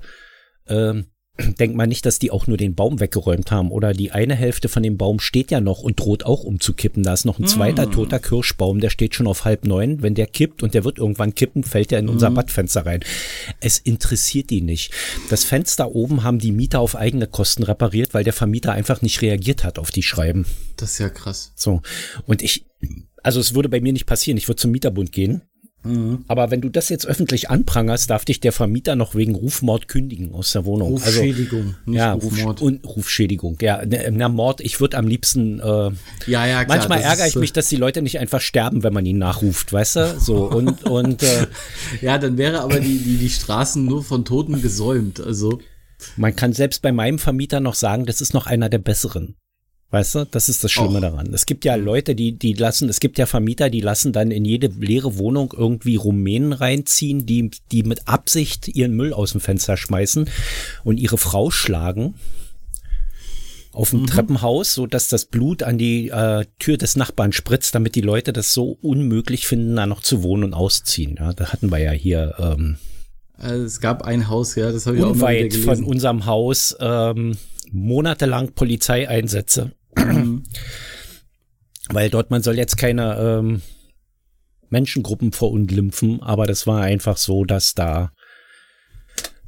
Ähm, 0.68 1.06
denkt 1.38 1.76
man 1.76 1.88
nicht, 1.88 2.06
dass 2.06 2.18
die 2.18 2.30
auch 2.30 2.46
nur 2.46 2.56
den 2.56 2.74
Baum 2.74 3.00
weggeräumt 3.00 3.50
haben. 3.50 3.70
Oder 3.70 3.92
die 3.92 4.10
eine 4.10 4.34
Hälfte 4.34 4.68
von 4.68 4.82
dem 4.82 4.96
Baum 4.96 5.20
steht 5.20 5.50
ja 5.50 5.60
noch 5.60 5.80
und 5.80 6.00
droht 6.00 6.24
auch 6.24 6.42
umzukippen. 6.44 7.02
Da 7.02 7.12
ist 7.12 7.24
noch 7.24 7.38
ein 7.38 7.46
zweiter 7.46 7.86
mm. 7.86 7.92
toter 7.92 8.18
Kirschbaum, 8.18 8.80
der 8.80 8.90
steht 8.90 9.14
schon 9.14 9.26
auf 9.26 9.44
halb 9.44 9.64
neun. 9.64 10.02
Wenn 10.02 10.14
der 10.14 10.26
kippt 10.26 10.62
und 10.62 10.74
der 10.74 10.84
wird 10.84 10.98
irgendwann 10.98 11.34
kippen, 11.34 11.64
fällt 11.64 11.92
er 11.92 11.98
in 11.98 12.08
unser 12.08 12.30
mm. 12.30 12.34
Badfenster 12.34 12.86
rein. 12.86 13.00
Es 13.60 13.78
interessiert 13.78 14.50
die 14.50 14.62
nicht. 14.62 14.92
Das 15.28 15.44
Fenster 15.44 15.94
oben 15.94 16.22
haben 16.22 16.38
die 16.38 16.52
Mieter 16.52 16.80
auf 16.80 16.96
eigene 16.96 17.26
Kosten 17.26 17.62
repariert, 17.62 18.14
weil 18.14 18.24
der 18.24 18.32
Vermieter 18.32 18.72
einfach 18.72 19.02
nicht 19.02 19.20
reagiert 19.22 19.64
hat 19.64 19.78
auf 19.78 19.90
die 19.90 20.02
Schreiben. 20.02 20.46
Das 20.76 20.92
ist 20.92 20.98
ja 20.98 21.10
krass. 21.10 21.52
So. 21.54 21.82
Und 22.26 22.42
ich, 22.42 22.64
also 23.22 23.40
es 23.40 23.54
würde 23.54 23.68
bei 23.68 23.80
mir 23.80 23.92
nicht 23.92 24.06
passieren. 24.06 24.38
Ich 24.38 24.48
würde 24.48 24.60
zum 24.60 24.70
Mieterbund 24.70 25.12
gehen 25.12 25.42
Mhm. 25.86 26.24
Aber 26.28 26.50
wenn 26.50 26.60
du 26.60 26.68
das 26.68 26.88
jetzt 26.88 27.06
öffentlich 27.06 27.50
anprangerst, 27.50 28.10
darf 28.10 28.24
dich 28.24 28.40
der 28.40 28.52
Vermieter 28.52 28.96
noch 28.96 29.14
wegen 29.14 29.34
Rufmord 29.34 29.88
kündigen 29.88 30.32
aus 30.34 30.52
der 30.52 30.64
Wohnung. 30.64 30.94
Also, 30.94 31.20
Rufschädigung, 31.20 31.60
also, 31.60 31.74
nicht 31.86 31.98
ja, 31.98 32.12
Rufmord. 32.12 32.62
und 32.62 32.84
Rufschädigung. 32.84 33.58
Ja, 33.60 33.84
ne, 33.84 34.10
na, 34.12 34.28
Mord, 34.28 34.60
ich 34.60 34.80
würde 34.80 34.98
am 34.98 35.06
liebsten 35.06 35.60
äh, 35.60 35.90
ja, 36.26 36.46
ja, 36.46 36.64
klar, 36.64 36.78
manchmal 36.78 37.00
ärgere 37.00 37.26
ich 37.26 37.36
mich, 37.36 37.52
dass 37.52 37.68
die 37.68 37.76
Leute 37.76 38.02
nicht 38.02 38.18
einfach 38.18 38.40
sterben, 38.40 38.82
wenn 38.82 38.92
man 38.92 39.06
ihn 39.06 39.18
nachruft, 39.18 39.72
weißt 39.72 39.96
du? 39.96 40.20
So 40.20 40.44
und 40.50 40.84
und 40.84 41.22
äh, 41.22 41.46
Ja, 42.02 42.18
dann 42.18 42.36
wäre 42.38 42.60
aber 42.60 42.80
die, 42.80 42.98
die, 42.98 43.16
die 43.16 43.30
Straßen 43.30 43.84
nur 43.84 44.02
von 44.02 44.24
Toten 44.24 44.60
gesäumt. 44.62 45.20
Also 45.20 45.60
man 46.16 46.36
kann 46.36 46.52
selbst 46.52 46.82
bei 46.82 46.92
meinem 46.92 47.18
Vermieter 47.18 47.60
noch 47.60 47.74
sagen, 47.74 48.06
das 48.06 48.20
ist 48.20 48.34
noch 48.34 48.46
einer 48.46 48.68
der 48.68 48.78
besseren. 48.78 49.36
Weißt 49.90 50.16
du, 50.16 50.26
das 50.26 50.48
ist 50.48 50.64
das 50.64 50.72
Schlimme 50.72 50.98
Och. 50.98 51.02
daran. 51.02 51.32
Es 51.32 51.46
gibt 51.46 51.64
ja 51.64 51.76
Leute, 51.76 52.14
die, 52.14 52.32
die 52.32 52.54
lassen, 52.54 52.88
es 52.88 52.98
gibt 52.98 53.18
ja 53.18 53.26
Vermieter, 53.26 53.70
die 53.70 53.80
lassen 53.80 54.12
dann 54.12 54.30
in 54.30 54.44
jede 54.44 54.66
leere 54.66 55.16
Wohnung 55.16 55.54
irgendwie 55.56 55.96
Rumänen 55.96 56.52
reinziehen, 56.52 57.24
die, 57.24 57.50
die 57.70 57.84
mit 57.84 58.08
Absicht 58.08 58.68
ihren 58.68 58.94
Müll 58.94 59.12
aus 59.12 59.32
dem 59.32 59.40
Fenster 59.40 59.76
schmeißen 59.76 60.28
und 60.82 60.98
ihre 60.98 61.18
Frau 61.18 61.50
schlagen 61.50 62.14
auf 63.76 63.90
dem 63.90 64.00
mhm. 64.00 64.06
Treppenhaus, 64.06 64.72
so 64.72 64.86
dass 64.86 65.08
das 65.08 65.26
Blut 65.26 65.62
an 65.62 65.76
die 65.76 66.08
äh, 66.08 66.46
Tür 66.58 66.78
des 66.78 66.96
Nachbarn 66.96 67.32
spritzt, 67.32 67.74
damit 67.74 67.94
die 67.94 68.00
Leute 68.00 68.32
das 68.32 68.54
so 68.54 68.78
unmöglich 68.80 69.46
finden, 69.46 69.76
da 69.76 69.86
noch 69.86 70.00
zu 70.00 70.22
wohnen 70.22 70.44
und 70.44 70.54
ausziehen. 70.54 71.16
Ja, 71.18 71.34
da 71.34 71.52
hatten 71.52 71.70
wir 71.70 71.78
ja 71.78 71.92
hier. 71.92 72.34
Ähm, 72.38 72.78
also 73.36 73.64
es 73.64 73.80
gab 73.80 74.02
ein 74.02 74.28
Haus, 74.28 74.54
ja, 74.54 74.72
das 74.72 74.86
habe 74.86 74.96
ich 74.96 75.04
auch 75.04 75.14
mal 75.14 75.36
gelesen. 75.36 75.62
von 75.62 75.84
unserem 75.84 76.24
Haus. 76.24 76.74
Ähm, 76.80 77.36
monatelang 77.70 78.52
Polizeieinsätze. 78.54 79.72
Weil 81.88 82.10
dort, 82.10 82.30
man 82.30 82.42
soll 82.42 82.56
jetzt 82.56 82.76
keine 82.76 83.16
ähm, 83.16 83.62
Menschengruppen 84.68 85.32
verunglimpfen, 85.32 86.22
aber 86.22 86.46
das 86.46 86.66
war 86.66 86.82
einfach 86.82 87.16
so, 87.16 87.44
dass 87.44 87.74
da 87.74 88.12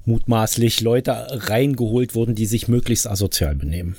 mutmaßlich 0.04 0.80
Leute 0.80 1.12
reingeholt 1.30 2.14
wurden, 2.14 2.34
die 2.34 2.46
sich 2.46 2.68
möglichst 2.68 3.06
asozial 3.08 3.54
benehmen. 3.54 3.96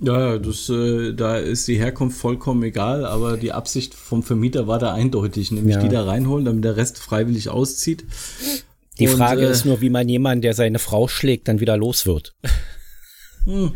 Ja, 0.00 0.38
das, 0.38 0.68
äh, 0.68 1.14
da 1.14 1.38
ist 1.38 1.68
die 1.68 1.78
Herkunft 1.78 2.18
vollkommen 2.18 2.62
egal, 2.64 3.06
aber 3.06 3.38
die 3.38 3.52
Absicht 3.52 3.94
vom 3.94 4.22
Vermieter 4.22 4.66
war 4.66 4.78
da 4.78 4.92
eindeutig, 4.92 5.52
nämlich 5.52 5.76
ja. 5.76 5.82
die 5.82 5.88
da 5.88 6.04
reinholen, 6.04 6.44
damit 6.44 6.64
der 6.64 6.76
Rest 6.76 6.98
freiwillig 6.98 7.48
auszieht. 7.48 8.04
Die 8.98 9.08
Und, 9.08 9.16
Frage 9.16 9.46
äh, 9.46 9.50
ist 9.50 9.64
nur, 9.64 9.80
wie 9.80 9.88
man 9.88 10.08
jemanden, 10.08 10.42
der 10.42 10.54
seine 10.54 10.78
Frau 10.78 11.08
schlägt, 11.08 11.48
dann 11.48 11.60
wieder 11.60 11.76
los 11.78 12.04
wird. 12.04 12.34
Hm. 13.44 13.72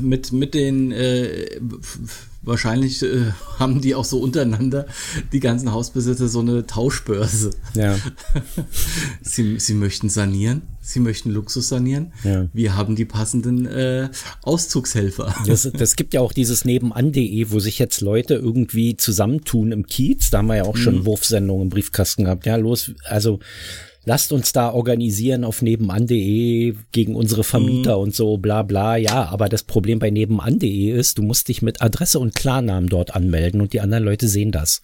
Mit, 0.00 0.32
mit 0.32 0.54
den, 0.54 0.90
äh, 0.90 1.60
wahrscheinlich 2.46 3.02
äh, 3.02 3.32
haben 3.58 3.80
die 3.80 3.94
auch 3.94 4.04
so 4.04 4.18
untereinander, 4.18 4.86
die 5.32 5.40
ganzen 5.40 5.72
Hausbesitzer, 5.72 6.28
so 6.28 6.40
eine 6.40 6.66
Tauschbörse. 6.66 7.50
Ja. 7.74 7.96
sie, 9.22 9.58
sie 9.58 9.74
möchten 9.74 10.08
sanieren, 10.08 10.62
sie 10.80 11.00
möchten 11.00 11.30
Luxus 11.30 11.68
sanieren. 11.68 12.12
Ja. 12.24 12.48
Wir 12.52 12.76
haben 12.76 12.96
die 12.96 13.04
passenden 13.04 13.66
äh, 13.66 14.08
Auszugshelfer. 14.42 15.34
Das, 15.46 15.70
das 15.76 15.96
gibt 15.96 16.14
ja 16.14 16.20
auch 16.20 16.32
dieses 16.32 16.64
nebenan.de, 16.64 17.50
wo 17.50 17.58
sich 17.58 17.78
jetzt 17.78 18.00
Leute 18.00 18.34
irgendwie 18.34 18.96
zusammentun 18.96 19.72
im 19.72 19.86
Kiez. 19.86 20.30
Da 20.30 20.38
haben 20.38 20.46
wir 20.46 20.56
ja 20.56 20.64
auch 20.64 20.76
schon 20.76 21.00
mhm. 21.00 21.06
Wurfsendungen 21.06 21.64
im 21.64 21.70
Briefkasten 21.70 22.24
gehabt. 22.24 22.46
Ja, 22.46 22.56
los, 22.56 22.92
also 23.04 23.40
lasst 24.06 24.32
uns 24.32 24.52
da 24.52 24.72
organisieren 24.72 25.44
auf 25.44 25.60
nebenan.de 25.60 26.74
gegen 26.92 27.16
unsere 27.16 27.44
Vermieter 27.44 27.96
mhm. 27.96 28.02
und 28.04 28.14
so, 28.14 28.38
bla 28.38 28.62
bla. 28.62 28.96
Ja, 28.96 29.26
aber 29.26 29.48
das 29.48 29.64
Problem 29.64 29.98
bei 29.98 30.10
nebenan.de 30.10 30.92
ist, 30.92 31.18
du 31.18 31.22
musst 31.22 31.48
dich 31.48 31.60
mit 31.60 31.82
Adresse 31.82 32.20
und 32.20 32.34
Klarnamen 32.34 32.88
dort 32.88 33.14
anmelden 33.14 33.60
und 33.60 33.72
die 33.72 33.80
anderen 33.80 34.04
Leute 34.04 34.28
sehen 34.28 34.52
das. 34.52 34.80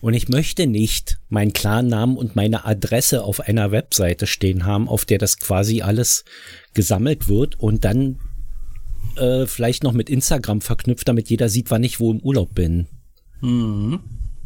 Und 0.00 0.14
ich 0.14 0.28
möchte 0.28 0.66
nicht 0.66 1.18
meinen 1.28 1.52
Klarnamen 1.52 2.16
und 2.16 2.34
meine 2.36 2.64
Adresse 2.64 3.24
auf 3.24 3.40
einer 3.40 3.72
Webseite 3.72 4.26
stehen 4.26 4.64
haben, 4.64 4.88
auf 4.88 5.04
der 5.04 5.18
das 5.18 5.38
quasi 5.38 5.82
alles 5.82 6.24
gesammelt 6.74 7.28
wird 7.28 7.58
und 7.58 7.84
dann 7.84 8.20
äh, 9.16 9.46
vielleicht 9.46 9.82
noch 9.82 9.92
mit 9.92 10.08
Instagram 10.08 10.60
verknüpft, 10.60 11.08
damit 11.08 11.28
jeder 11.28 11.48
sieht, 11.48 11.72
wann 11.72 11.84
ich 11.84 11.98
wo 11.98 12.12
im 12.12 12.20
Urlaub 12.20 12.54
bin. 12.54 12.86
Mhm 13.40 14.00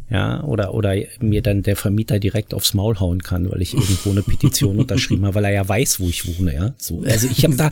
ja, 0.09 0.43
oder, 0.43 0.73
oder 0.73 0.95
mir 1.19 1.41
dann 1.41 1.63
der 1.63 1.75
Vermieter 1.75 2.19
direkt 2.19 2.53
aufs 2.53 2.73
Maul 2.73 2.99
hauen 2.99 3.21
kann, 3.23 3.49
weil 3.51 3.61
ich 3.61 3.73
irgendwo 3.73 4.11
eine 4.11 4.23
Petition 4.23 4.79
unterschrieben 4.79 5.25
habe, 5.25 5.35
weil 5.35 5.45
er 5.45 5.51
ja 5.51 5.67
weiß, 5.67 5.99
wo 5.99 6.07
ich 6.07 6.37
wohne, 6.37 6.53
ja. 6.53 6.75
So, 6.77 7.01
also 7.01 7.27
ich 7.27 7.43
habe 7.43 7.55
da, 7.55 7.71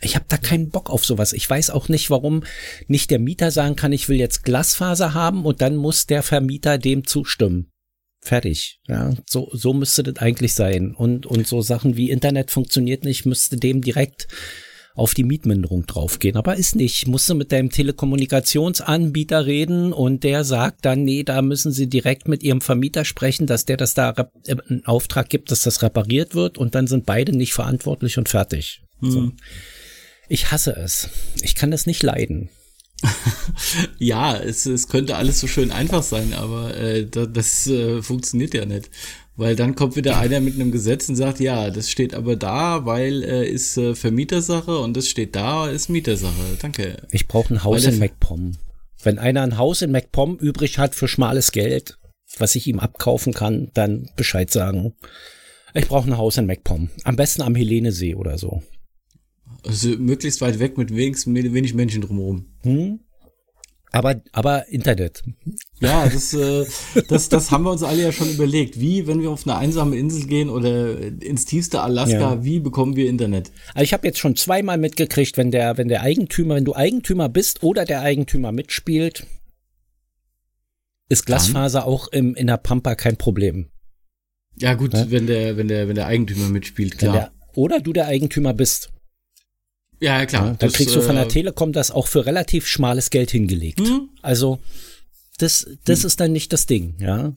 ich 0.00 0.14
habe 0.14 0.26
da 0.28 0.36
keinen 0.36 0.70
Bock 0.70 0.88
auf 0.90 1.04
sowas. 1.04 1.32
Ich 1.32 1.48
weiß 1.48 1.70
auch 1.70 1.88
nicht, 1.88 2.10
warum 2.10 2.44
nicht 2.86 3.10
der 3.10 3.18
Mieter 3.18 3.50
sagen 3.50 3.74
kann, 3.74 3.92
ich 3.92 4.08
will 4.08 4.18
jetzt 4.18 4.44
Glasfaser 4.44 5.14
haben 5.14 5.44
und 5.44 5.62
dann 5.62 5.76
muss 5.76 6.06
der 6.06 6.22
Vermieter 6.22 6.78
dem 6.78 7.06
zustimmen. 7.06 7.70
Fertig. 8.20 8.80
Ja, 8.86 9.12
so, 9.28 9.50
so 9.52 9.74
müsste 9.74 10.02
das 10.02 10.16
eigentlich 10.16 10.54
sein. 10.54 10.94
Und, 10.94 11.26
und 11.26 11.46
so 11.46 11.60
Sachen 11.60 11.96
wie 11.96 12.10
Internet 12.10 12.50
funktioniert 12.50 13.04
nicht, 13.04 13.26
müsste 13.26 13.56
dem 13.56 13.82
direkt 13.82 14.28
auf 14.94 15.12
die 15.12 15.24
Mietminderung 15.24 15.86
draufgehen. 15.86 16.36
Aber 16.36 16.56
ist 16.56 16.76
nicht. 16.76 17.08
Musst 17.08 17.28
du 17.28 17.34
mit 17.34 17.50
deinem 17.50 17.70
Telekommunikationsanbieter 17.70 19.44
reden 19.44 19.92
und 19.92 20.22
der 20.22 20.44
sagt 20.44 20.84
dann, 20.84 21.02
nee, 21.02 21.24
da 21.24 21.42
müssen 21.42 21.72
sie 21.72 21.88
direkt 21.88 22.28
mit 22.28 22.42
ihrem 22.44 22.60
Vermieter 22.60 23.04
sprechen, 23.04 23.46
dass 23.46 23.64
der 23.64 23.76
das 23.76 23.94
da 23.94 24.14
äh, 24.46 24.56
einen 24.68 24.86
Auftrag 24.86 25.28
gibt, 25.28 25.50
dass 25.50 25.62
das 25.62 25.82
repariert 25.82 26.34
wird 26.34 26.58
und 26.58 26.76
dann 26.76 26.86
sind 26.86 27.06
beide 27.06 27.36
nicht 27.36 27.54
verantwortlich 27.54 28.18
und 28.18 28.28
fertig. 28.28 28.82
Mhm. 29.00 29.10
So. 29.10 29.32
Ich 30.28 30.52
hasse 30.52 30.76
es. 30.76 31.10
Ich 31.42 31.56
kann 31.56 31.72
das 31.72 31.86
nicht 31.86 32.02
leiden. 32.02 32.48
ja, 33.98 34.36
es, 34.36 34.64
es 34.66 34.88
könnte 34.88 35.16
alles 35.16 35.40
so 35.40 35.46
schön 35.46 35.72
einfach 35.72 36.02
sein, 36.02 36.32
aber 36.32 36.76
äh, 36.76 37.06
das, 37.06 37.28
das 37.32 37.66
äh, 37.66 38.00
funktioniert 38.00 38.54
ja 38.54 38.64
nicht. 38.64 38.90
Weil 39.36 39.56
dann 39.56 39.74
kommt 39.74 39.96
wieder 39.96 40.18
einer 40.18 40.40
mit 40.40 40.54
einem 40.54 40.70
Gesetz 40.70 41.08
und 41.08 41.16
sagt, 41.16 41.40
ja, 41.40 41.70
das 41.70 41.90
steht 41.90 42.14
aber 42.14 42.36
da, 42.36 42.86
weil 42.86 43.24
äh, 43.24 43.48
ist 43.48 43.76
äh, 43.76 43.96
Vermietersache 43.96 44.78
und 44.78 44.96
das 44.96 45.08
steht 45.08 45.34
da, 45.34 45.68
ist 45.68 45.88
Mietersache. 45.88 46.56
Danke. 46.60 47.02
Ich 47.10 47.26
brauche 47.26 47.52
ein 47.52 47.64
Haus 47.64 47.84
in 47.84 47.98
MacPom. 47.98 48.52
Wenn 49.02 49.18
einer 49.18 49.42
ein 49.42 49.58
Haus 49.58 49.82
in 49.82 49.90
MacPom 49.90 50.36
übrig 50.38 50.78
hat 50.78 50.94
für 50.94 51.08
schmales 51.08 51.50
Geld, 51.50 51.98
was 52.38 52.54
ich 52.54 52.68
ihm 52.68 52.78
abkaufen 52.78 53.34
kann, 53.34 53.70
dann 53.74 54.08
Bescheid 54.16 54.50
sagen. 54.50 54.94
Ich 55.74 55.88
brauche 55.88 56.08
ein 56.08 56.16
Haus 56.16 56.36
in 56.36 56.46
MacPom. 56.46 56.90
Am 57.02 57.16
besten 57.16 57.42
am 57.42 57.56
Helenesee 57.56 58.14
oder 58.14 58.38
so. 58.38 58.62
Also 59.64 59.88
möglichst 59.98 60.40
weit 60.40 60.60
weg 60.60 60.78
mit 60.78 60.94
wenigstens 60.94 61.34
wenig 61.34 61.74
Menschen 61.74 62.02
drumherum. 62.02 62.46
Hm? 62.62 63.00
Aber, 63.94 64.20
aber 64.32 64.66
Internet. 64.70 65.22
Ja, 65.78 66.08
das, 66.08 66.34
äh, 66.34 66.66
das, 67.08 67.28
das 67.28 67.52
haben 67.52 67.62
wir 67.62 67.70
uns 67.70 67.84
alle 67.84 68.02
ja 68.02 68.10
schon 68.10 68.28
überlegt. 68.28 68.80
Wie, 68.80 69.06
wenn 69.06 69.22
wir 69.22 69.30
auf 69.30 69.46
eine 69.46 69.56
einsame 69.56 69.94
Insel 69.96 70.26
gehen 70.26 70.50
oder 70.50 70.98
ins 70.98 71.44
tiefste 71.44 71.80
Alaska, 71.80 72.34
ja. 72.34 72.44
wie 72.44 72.58
bekommen 72.58 72.96
wir 72.96 73.08
Internet? 73.08 73.52
Also 73.72 73.84
ich 73.84 73.92
habe 73.92 74.04
jetzt 74.04 74.18
schon 74.18 74.34
zweimal 74.34 74.78
mitgekriegt, 74.78 75.36
wenn 75.36 75.52
der, 75.52 75.78
wenn 75.78 75.86
der 75.86 76.02
Eigentümer, 76.02 76.56
wenn 76.56 76.64
du 76.64 76.74
Eigentümer 76.74 77.28
bist 77.28 77.62
oder 77.62 77.84
der 77.84 78.00
Eigentümer 78.00 78.50
mitspielt, 78.50 79.28
ist 81.08 81.24
Glasfaser 81.24 81.80
Dann? 81.80 81.88
auch 81.88 82.08
im, 82.08 82.34
in 82.34 82.48
der 82.48 82.56
Pampa 82.56 82.96
kein 82.96 83.16
Problem. 83.16 83.68
Ja, 84.56 84.74
gut, 84.74 84.92
ja? 84.94 85.08
wenn 85.08 85.28
der, 85.28 85.56
wenn 85.56 85.68
der, 85.68 85.86
wenn 85.86 85.94
der 85.94 86.08
Eigentümer 86.08 86.48
mitspielt, 86.48 86.98
klar. 86.98 87.12
Der, 87.12 87.32
oder 87.54 87.78
du 87.78 87.92
der 87.92 88.08
Eigentümer 88.08 88.54
bist. 88.54 88.90
Ja, 90.04 90.26
klar. 90.26 90.48
Ja, 90.48 90.54
dann 90.58 90.70
kriegst 90.70 90.94
du 90.94 91.00
von 91.00 91.14
der 91.14 91.24
äh, 91.24 91.28
Telekom 91.28 91.72
das 91.72 91.90
auch 91.90 92.08
für 92.08 92.26
relativ 92.26 92.66
schmales 92.66 93.08
Geld 93.08 93.30
hingelegt. 93.30 93.80
Mhm. 93.80 94.10
Also 94.20 94.58
das, 95.38 95.66
das 95.86 96.00
mhm. 96.00 96.06
ist 96.06 96.20
dann 96.20 96.32
nicht 96.32 96.52
das 96.52 96.66
Ding, 96.66 96.94
ja. 97.00 97.32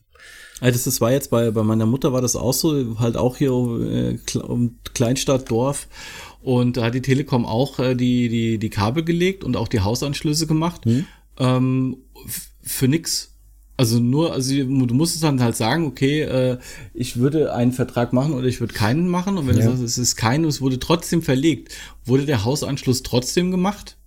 Also 0.59 0.83
das 0.83 0.99
war 0.99 1.11
jetzt 1.11 1.29
bei, 1.29 1.49
bei 1.51 1.63
meiner 1.63 1.85
Mutter 1.85 2.11
war 2.11 2.21
das 2.21 2.35
auch 2.35 2.53
so, 2.53 2.99
halt 2.99 3.15
auch 3.15 3.37
hier 3.37 3.51
äh, 3.51 4.17
Kleinstadt, 4.93 5.49
Dorf. 5.49 5.87
Und 6.41 6.75
da 6.75 6.85
hat 6.85 6.93
die 6.93 7.01
Telekom 7.01 7.45
auch 7.45 7.79
äh, 7.79 7.95
die, 7.95 8.27
die, 8.27 8.57
die 8.57 8.69
Kabel 8.69 9.03
gelegt 9.03 9.45
und 9.45 9.55
auch 9.55 9.69
die 9.69 9.79
Hausanschlüsse 9.79 10.45
gemacht. 10.45 10.85
Mhm. 10.85 11.05
Ähm, 11.39 11.97
für 12.61 12.89
nix. 12.89 13.36
Also 13.79 13.99
nur, 13.99 14.33
also 14.33 14.55
du 14.55 14.95
musst 14.95 15.13
es 15.13 15.21
dann 15.21 15.39
halt 15.39 15.55
sagen, 15.55 15.85
okay, 15.85 16.21
äh, 16.21 16.57
ich 16.95 17.17
würde 17.17 17.53
einen 17.53 17.71
Vertrag 17.71 18.11
machen 18.11 18.33
oder 18.33 18.47
ich 18.47 18.59
würde 18.59 18.73
keinen 18.73 19.07
machen. 19.07 19.37
Und 19.37 19.47
wenn 19.47 19.55
ja. 19.55 19.65
du 19.65 19.69
sagst, 19.69 19.83
es 19.83 19.97
ist 19.99 20.15
kein, 20.15 20.43
es 20.45 20.61
wurde 20.61 20.79
trotzdem 20.79 21.21
verlegt, 21.21 21.73
wurde 22.03 22.25
der 22.25 22.43
Hausanschluss 22.43 23.03
trotzdem 23.03 23.51
gemacht, 23.51 23.97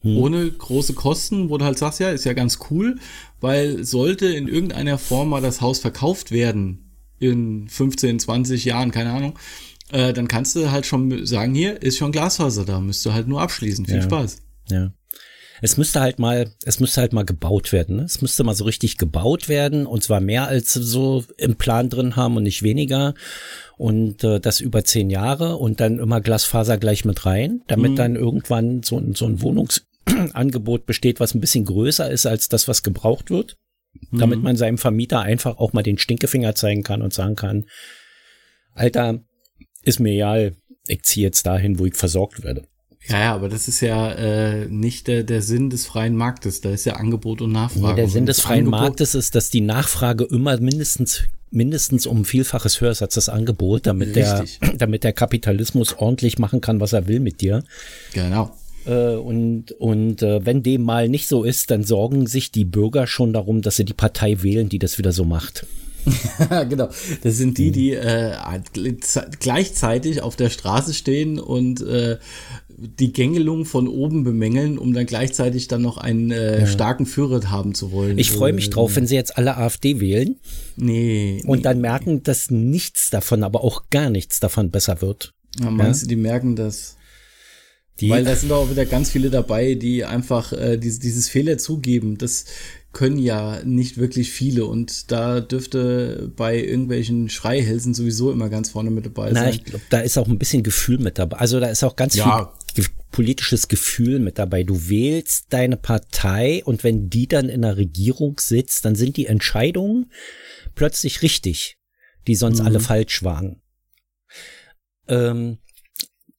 hm. 0.00 0.16
ohne 0.16 0.50
große 0.50 0.94
Kosten, 0.94 1.50
wo 1.50 1.58
du 1.58 1.66
halt 1.66 1.78
sagst, 1.78 2.00
ja, 2.00 2.10
ist 2.10 2.24
ja 2.24 2.32
ganz 2.32 2.58
cool, 2.70 2.96
weil 3.38 3.84
sollte 3.84 4.26
in 4.26 4.48
irgendeiner 4.48 4.96
Form 4.96 5.28
mal 5.28 5.42
das 5.42 5.60
Haus 5.60 5.78
verkauft 5.78 6.32
werden, 6.32 6.90
in 7.18 7.68
15, 7.68 8.20
20 8.20 8.64
Jahren, 8.64 8.92
keine 8.92 9.10
Ahnung, 9.10 9.38
äh, 9.90 10.14
dann 10.14 10.28
kannst 10.28 10.56
du 10.56 10.70
halt 10.70 10.86
schon 10.86 11.26
sagen, 11.26 11.54
hier 11.54 11.82
ist 11.82 11.98
schon 11.98 12.12
Glasfaser 12.12 12.64
da, 12.64 12.80
müsst 12.80 13.04
du 13.04 13.12
halt 13.12 13.28
nur 13.28 13.42
abschließen. 13.42 13.84
Viel 13.84 13.96
ja. 13.96 14.02
Spaß. 14.02 14.38
Ja 14.70 14.92
es 15.60 15.76
müsste 15.76 16.00
halt 16.00 16.18
mal, 16.18 16.50
es 16.64 16.80
müsste 16.80 17.00
halt 17.00 17.12
mal 17.12 17.24
gebaut 17.24 17.72
werden. 17.72 17.96
Ne? 17.96 18.02
Es 18.02 18.22
müsste 18.22 18.44
mal 18.44 18.54
so 18.54 18.64
richtig 18.64 18.98
gebaut 18.98 19.48
werden 19.48 19.86
und 19.86 20.02
zwar 20.02 20.20
mehr 20.20 20.48
als 20.48 20.72
so 20.72 21.24
im 21.36 21.56
Plan 21.56 21.88
drin 21.88 22.16
haben 22.16 22.36
und 22.36 22.44
nicht 22.44 22.62
weniger. 22.62 23.14
Und 23.76 24.24
äh, 24.24 24.40
das 24.40 24.60
über 24.60 24.84
zehn 24.84 25.10
Jahre 25.10 25.56
und 25.56 25.80
dann 25.80 25.98
immer 25.98 26.20
Glasfaser 26.20 26.78
gleich 26.78 27.04
mit 27.04 27.26
rein, 27.26 27.62
damit 27.68 27.92
mhm. 27.92 27.96
dann 27.96 28.16
irgendwann 28.16 28.82
so, 28.82 29.00
so 29.14 29.26
ein 29.26 29.40
Wohnungsangebot 29.40 30.86
besteht, 30.86 31.20
was 31.20 31.34
ein 31.34 31.40
bisschen 31.40 31.64
größer 31.64 32.10
ist 32.10 32.26
als 32.26 32.48
das, 32.48 32.68
was 32.68 32.82
gebraucht 32.82 33.30
wird. 33.30 33.56
Mhm. 34.10 34.18
Damit 34.18 34.42
man 34.42 34.56
seinem 34.56 34.78
Vermieter 34.78 35.20
einfach 35.20 35.58
auch 35.58 35.72
mal 35.72 35.82
den 35.82 35.98
Stinkefinger 35.98 36.54
zeigen 36.54 36.82
kann 36.82 37.02
und 37.02 37.14
sagen 37.14 37.36
kann, 37.36 37.66
Alter, 38.74 39.20
ist 39.82 39.98
mir 39.98 40.12
egal, 40.12 40.54
ich 40.86 41.02
ziehe 41.02 41.26
jetzt 41.26 41.46
dahin, 41.46 41.78
wo 41.78 41.86
ich 41.86 41.94
versorgt 41.94 42.42
werde. 42.44 42.67
Ja, 43.06 43.20
ja, 43.20 43.34
aber 43.34 43.48
das 43.48 43.68
ist 43.68 43.80
ja 43.80 44.12
äh, 44.12 44.66
nicht 44.66 45.06
der, 45.06 45.22
der 45.22 45.40
Sinn 45.40 45.70
des 45.70 45.86
freien 45.86 46.14
Marktes. 46.14 46.60
Da 46.60 46.70
ist 46.70 46.84
ja 46.84 46.94
Angebot 46.94 47.40
und 47.40 47.52
Nachfrage. 47.52 47.86
Nee, 47.86 47.94
der 47.94 48.08
Sinn 48.08 48.26
des 48.26 48.40
freien 48.40 48.66
Angebot 48.66 48.80
Marktes 48.80 49.14
ist, 49.14 49.34
dass 49.34 49.50
die 49.50 49.60
Nachfrage 49.60 50.24
immer 50.24 50.58
mindestens 50.60 51.22
mindestens 51.50 52.06
um 52.06 52.26
Vielfaches 52.26 52.80
höher 52.82 52.90
ist 52.90 53.00
als 53.00 53.14
das 53.14 53.30
Angebot, 53.30 53.86
damit 53.86 54.14
Richtig. 54.14 54.58
der, 54.60 54.74
damit 54.76 55.04
der 55.04 55.14
Kapitalismus 55.14 55.94
ordentlich 55.96 56.38
machen 56.38 56.60
kann, 56.60 56.80
was 56.80 56.92
er 56.92 57.08
will 57.08 57.20
mit 57.20 57.40
dir. 57.40 57.64
Genau. 58.12 58.54
Äh, 58.84 59.14
und 59.14 59.72
und 59.72 60.22
äh, 60.22 60.44
wenn 60.44 60.62
dem 60.62 60.82
mal 60.82 61.08
nicht 61.08 61.28
so 61.28 61.44
ist, 61.44 61.70
dann 61.70 61.84
sorgen 61.84 62.26
sich 62.26 62.52
die 62.52 62.64
Bürger 62.64 63.06
schon 63.06 63.32
darum, 63.32 63.62
dass 63.62 63.76
sie 63.76 63.84
die 63.84 63.94
Partei 63.94 64.42
wählen, 64.42 64.68
die 64.68 64.78
das 64.78 64.98
wieder 64.98 65.12
so 65.12 65.24
macht. 65.24 65.66
genau. 66.68 66.88
Das 67.22 67.36
sind 67.36 67.58
die, 67.58 67.70
die 67.70 67.92
äh, 67.92 68.32
gleichzeitig 69.40 70.22
auf 70.22 70.36
der 70.36 70.50
Straße 70.50 70.94
stehen 70.94 71.38
und 71.38 71.82
äh, 71.82 72.18
die 72.80 73.12
Gängelung 73.12 73.64
von 73.64 73.88
oben 73.88 74.22
bemängeln, 74.22 74.78
um 74.78 74.92
dann 74.92 75.04
gleichzeitig 75.04 75.66
dann 75.66 75.82
noch 75.82 75.98
einen 75.98 76.30
äh, 76.30 76.60
ja. 76.60 76.66
starken 76.66 77.06
Führer 77.06 77.50
haben 77.50 77.74
zu 77.74 77.90
wollen. 77.90 78.18
Ich 78.18 78.30
freue 78.30 78.52
mich 78.52 78.70
drauf, 78.70 78.94
wenn 78.94 79.06
sie 79.06 79.16
jetzt 79.16 79.36
alle 79.36 79.56
AfD 79.56 79.98
wählen. 79.98 80.36
Nee. 80.76 81.42
Und 81.44 81.58
nee, 81.58 81.62
dann 81.62 81.80
merken, 81.80 82.14
nee. 82.16 82.20
dass 82.22 82.50
nichts 82.50 83.10
davon, 83.10 83.42
aber 83.42 83.64
auch 83.64 83.90
gar 83.90 84.10
nichts 84.10 84.38
davon 84.38 84.70
besser 84.70 85.02
wird. 85.02 85.34
Ja, 85.58 85.70
meinst 85.70 86.02
ja? 86.02 86.04
du, 86.04 86.08
die 86.10 86.20
merken 86.20 86.54
das? 86.54 86.96
Die 88.00 88.10
Weil 88.10 88.24
da 88.24 88.36
sind 88.36 88.52
auch 88.52 88.70
wieder 88.70 88.86
ganz 88.86 89.10
viele 89.10 89.28
dabei, 89.28 89.74
die 89.74 90.04
einfach 90.04 90.52
äh, 90.52 90.76
dieses, 90.76 91.00
dieses 91.00 91.28
Fehler 91.28 91.58
zugeben. 91.58 92.16
Das 92.16 92.44
können 92.92 93.18
ja 93.18 93.60
nicht 93.64 93.98
wirklich 93.98 94.30
viele 94.30 94.64
und 94.64 95.10
da 95.10 95.40
dürfte 95.40 96.32
bei 96.36 96.62
irgendwelchen 96.62 97.28
Schreihälsen 97.28 97.92
sowieso 97.92 98.32
immer 98.32 98.48
ganz 98.48 98.70
vorne 98.70 98.90
mit 98.90 99.06
dabei 99.06 99.32
sein. 99.34 99.44
Na, 99.44 99.50
ich 99.50 99.64
glaube, 99.64 99.84
da 99.90 100.00
ist 100.00 100.16
auch 100.16 100.28
ein 100.28 100.38
bisschen 100.38 100.62
Gefühl 100.62 100.98
mit 100.98 101.18
dabei. 101.18 101.36
Also 101.38 101.60
da 101.60 101.66
ist 101.68 101.84
auch 101.84 101.96
ganz 101.96 102.16
ja. 102.16 102.24
viel 102.24 102.46
politisches 103.10 103.68
Gefühl 103.68 104.18
mit 104.18 104.38
dabei. 104.38 104.62
Du 104.62 104.88
wählst 104.88 105.46
deine 105.50 105.76
Partei 105.76 106.62
und 106.64 106.84
wenn 106.84 107.08
die 107.08 107.26
dann 107.26 107.48
in 107.48 107.62
der 107.62 107.76
Regierung 107.76 108.38
sitzt, 108.38 108.84
dann 108.84 108.94
sind 108.94 109.16
die 109.16 109.26
Entscheidungen 109.26 110.12
plötzlich 110.74 111.22
richtig, 111.22 111.78
die 112.26 112.34
sonst 112.34 112.60
mhm. 112.60 112.66
alle 112.66 112.80
falsch 112.80 113.22
waren. 113.22 113.62
Ähm, 115.08 115.58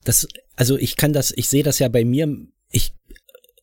das 0.04 0.28
also 0.60 0.78
ich 0.78 0.98
kann 0.98 1.14
das, 1.14 1.32
ich 1.36 1.48
sehe 1.48 1.64
das 1.64 1.80
ja 1.80 1.88
bei 1.88 2.04
mir, 2.04 2.28
ich 2.70 2.94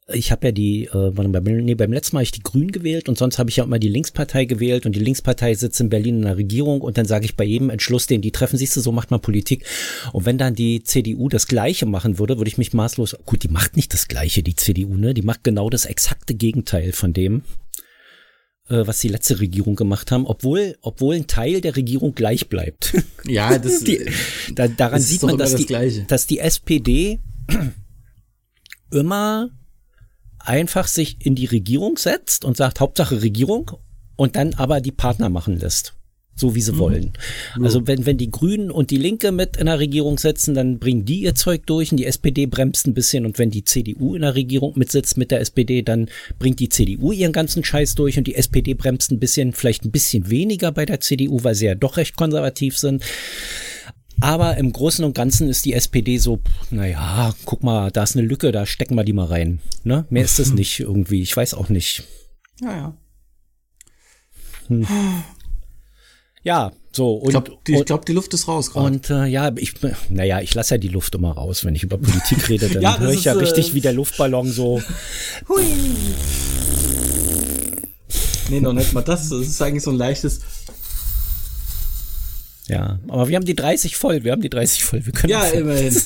ich 0.08 0.30
habe 0.30 0.46
ja 0.46 0.52
die, 0.52 0.84
äh, 0.84 1.10
beim, 1.10 1.42
nee, 1.42 1.74
beim 1.74 1.92
letzten 1.92 2.14
Mal 2.14 2.20
habe 2.20 2.24
ich 2.24 2.32
die 2.32 2.42
Grünen 2.42 2.70
gewählt 2.70 3.08
und 3.08 3.18
sonst 3.18 3.38
habe 3.38 3.50
ich 3.50 3.56
ja 3.56 3.64
immer 3.64 3.80
die 3.80 3.88
Linkspartei 3.88 4.44
gewählt 4.44 4.86
und 4.86 4.94
die 4.94 5.00
Linkspartei 5.00 5.54
sitzt 5.54 5.80
in 5.80 5.88
Berlin 5.88 6.16
in 6.16 6.22
der 6.22 6.36
Regierung 6.36 6.80
und 6.80 6.96
dann 6.96 7.06
sage 7.06 7.24
ich 7.24 7.36
bei 7.36 7.44
jedem 7.44 7.70
Entschluss, 7.70 8.06
den 8.06 8.20
die 8.20 8.30
treffen, 8.30 8.56
siehst 8.56 8.76
du, 8.76 8.80
so 8.80 8.92
macht 8.92 9.10
man 9.10 9.20
Politik. 9.20 9.64
Und 10.12 10.24
wenn 10.24 10.38
dann 10.38 10.54
die 10.54 10.84
CDU 10.84 11.28
das 11.28 11.48
Gleiche 11.48 11.86
machen 11.86 12.20
würde, 12.20 12.38
würde 12.38 12.48
ich 12.48 12.58
mich 12.58 12.72
maßlos, 12.72 13.16
gut, 13.26 13.42
die 13.42 13.48
macht 13.48 13.74
nicht 13.74 13.92
das 13.92 14.06
Gleiche, 14.06 14.44
die 14.44 14.54
CDU, 14.54 14.94
ne? 14.94 15.12
Die 15.12 15.22
macht 15.22 15.42
genau 15.42 15.70
das 15.70 15.86
exakte 15.86 16.34
Gegenteil 16.34 16.92
von 16.92 17.12
dem, 17.12 17.42
äh, 18.68 18.86
was 18.86 19.00
die 19.00 19.08
letzte 19.08 19.40
Regierung 19.40 19.74
gemacht 19.74 20.12
haben, 20.12 20.24
obwohl, 20.24 20.76
obwohl 20.82 21.16
ein 21.16 21.26
Teil 21.26 21.60
der 21.60 21.74
Regierung 21.74 22.14
gleich 22.14 22.48
bleibt. 22.48 22.94
Ja, 23.28 23.58
das, 23.58 23.80
die, 23.80 24.08
da, 24.54 24.68
daran 24.68 25.00
das 25.00 25.08
sieht 25.08 25.24
man, 25.24 25.36
dass 25.36 25.56
die, 25.56 25.66
dass 26.06 26.28
die 26.28 26.38
SPD 26.38 27.18
immer 28.92 29.50
einfach 30.46 30.88
sich 30.88 31.24
in 31.24 31.34
die 31.34 31.46
Regierung 31.46 31.96
setzt 31.96 32.44
und 32.44 32.56
sagt, 32.56 32.80
Hauptsache 32.80 33.22
Regierung 33.22 33.72
und 34.16 34.36
dann 34.36 34.54
aber 34.54 34.80
die 34.80 34.92
Partner 34.92 35.28
machen 35.28 35.58
lässt 35.58 35.96
so 36.36 36.54
wie 36.54 36.60
sie 36.60 36.72
mhm. 36.72 36.78
wollen. 36.78 37.12
Also 37.60 37.86
wenn, 37.86 38.04
wenn 38.04 38.18
die 38.18 38.30
Grünen 38.30 38.70
und 38.70 38.90
die 38.90 38.98
Linke 38.98 39.32
mit 39.32 39.56
in 39.56 39.66
der 39.66 39.78
Regierung 39.78 40.18
sitzen, 40.18 40.54
dann 40.54 40.78
bringen 40.78 41.06
die 41.06 41.20
ihr 41.20 41.34
Zeug 41.34 41.66
durch 41.66 41.90
und 41.90 41.96
die 41.96 42.04
SPD 42.04 42.46
bremst 42.46 42.86
ein 42.86 42.94
bisschen 42.94 43.24
und 43.24 43.38
wenn 43.38 43.50
die 43.50 43.64
CDU 43.64 44.14
in 44.14 44.22
der 44.22 44.34
Regierung 44.34 44.74
mitsitzt 44.76 45.16
mit 45.16 45.30
der 45.30 45.40
SPD, 45.40 45.82
dann 45.82 46.08
bringt 46.38 46.60
die 46.60 46.68
CDU 46.68 47.10
ihren 47.10 47.32
ganzen 47.32 47.64
Scheiß 47.64 47.94
durch 47.94 48.18
und 48.18 48.26
die 48.26 48.34
SPD 48.34 48.74
bremst 48.74 49.10
ein 49.10 49.18
bisschen, 49.18 49.54
vielleicht 49.54 49.84
ein 49.86 49.90
bisschen 49.90 50.28
weniger 50.28 50.70
bei 50.72 50.84
der 50.84 51.00
CDU, 51.00 51.42
weil 51.42 51.54
sie 51.54 51.66
ja 51.66 51.74
doch 51.74 51.96
recht 51.96 52.16
konservativ 52.16 52.76
sind. 52.76 53.02
Aber 54.20 54.56
im 54.56 54.72
Großen 54.72 55.04
und 55.04 55.14
Ganzen 55.14 55.48
ist 55.48 55.64
die 55.64 55.74
SPD 55.74 56.18
so, 56.18 56.40
naja, 56.70 57.34
guck 57.44 57.62
mal, 57.62 57.90
da 57.90 58.02
ist 58.02 58.16
eine 58.16 58.26
Lücke, 58.26 58.50
da 58.50 58.64
stecken 58.64 58.94
wir 58.94 59.04
die 59.04 59.12
mal 59.12 59.26
rein. 59.26 59.60
Ne? 59.84 60.06
Mehr 60.08 60.24
ist 60.24 60.38
es 60.38 60.52
nicht 60.54 60.80
irgendwie. 60.80 61.22
Ich 61.22 61.36
weiß 61.36 61.54
auch 61.54 61.68
nicht. 61.68 62.04
Ja, 62.60 62.76
ja. 62.76 62.96
Hm. 64.68 64.86
Ja, 66.42 66.72
so. 66.92 67.14
Und, 67.14 67.26
ich 67.26 67.30
glaube, 67.32 67.58
die, 67.66 67.72
glaub, 67.84 68.06
die, 68.06 68.12
Luft 68.12 68.32
ist 68.32 68.48
raus 68.48 68.70
gerade. 68.70 68.86
Und 68.86 69.10
äh, 69.10 69.26
ja, 69.26 69.52
ich, 69.56 69.74
naja, 70.08 70.40
ich 70.40 70.54
lasse 70.54 70.74
ja 70.74 70.78
die 70.78 70.88
Luft 70.88 71.14
immer 71.14 71.32
raus. 71.32 71.64
Wenn 71.64 71.74
ich 71.74 71.82
über 71.82 71.98
Politik 71.98 72.48
rede, 72.48 72.68
dann 72.68 72.82
ja, 72.82 72.98
höre 72.98 73.12
ich 73.12 73.24
ja 73.24 73.34
äh, 73.34 73.38
richtig 73.38 73.74
wie 73.74 73.80
der 73.80 73.92
Luftballon 73.92 74.50
so. 74.50 74.80
Hui. 75.48 75.64
Nee, 78.48 78.60
noch 78.60 78.72
nicht 78.72 78.92
mal 78.92 79.02
das. 79.02 79.28
Das 79.28 79.40
ist 79.40 79.60
eigentlich 79.60 79.82
so 79.82 79.90
ein 79.90 79.96
leichtes. 79.96 80.40
Ja, 82.68 82.98
aber 83.08 83.28
wir 83.28 83.36
haben 83.36 83.44
die 83.44 83.54
30 83.54 83.96
voll. 83.96 84.24
Wir 84.24 84.32
haben 84.32 84.42
die 84.42 84.50
30 84.50 84.84
voll. 84.84 85.06
Wir 85.06 85.12
können 85.12 85.30
ja, 85.30 85.44
immerhin. 85.44 85.94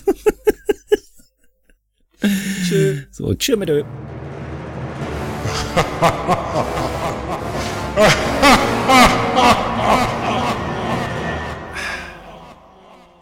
tschö. 2.69 3.03
So, 3.11 3.35
tschö 3.35 3.57
mit 3.57 3.71
Ö. 3.71 3.83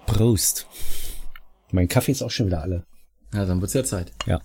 Prost. 0.06 0.66
Mein 1.70 1.86
Kaffee 1.86 2.12
ist 2.12 2.22
auch 2.22 2.30
schon 2.30 2.46
wieder 2.46 2.62
alle. 2.62 2.84
Ja, 3.32 3.44
dann 3.44 3.60
wird's 3.60 3.74
ja 3.74 3.84
Zeit. 3.84 4.10
Ja. 4.26 4.40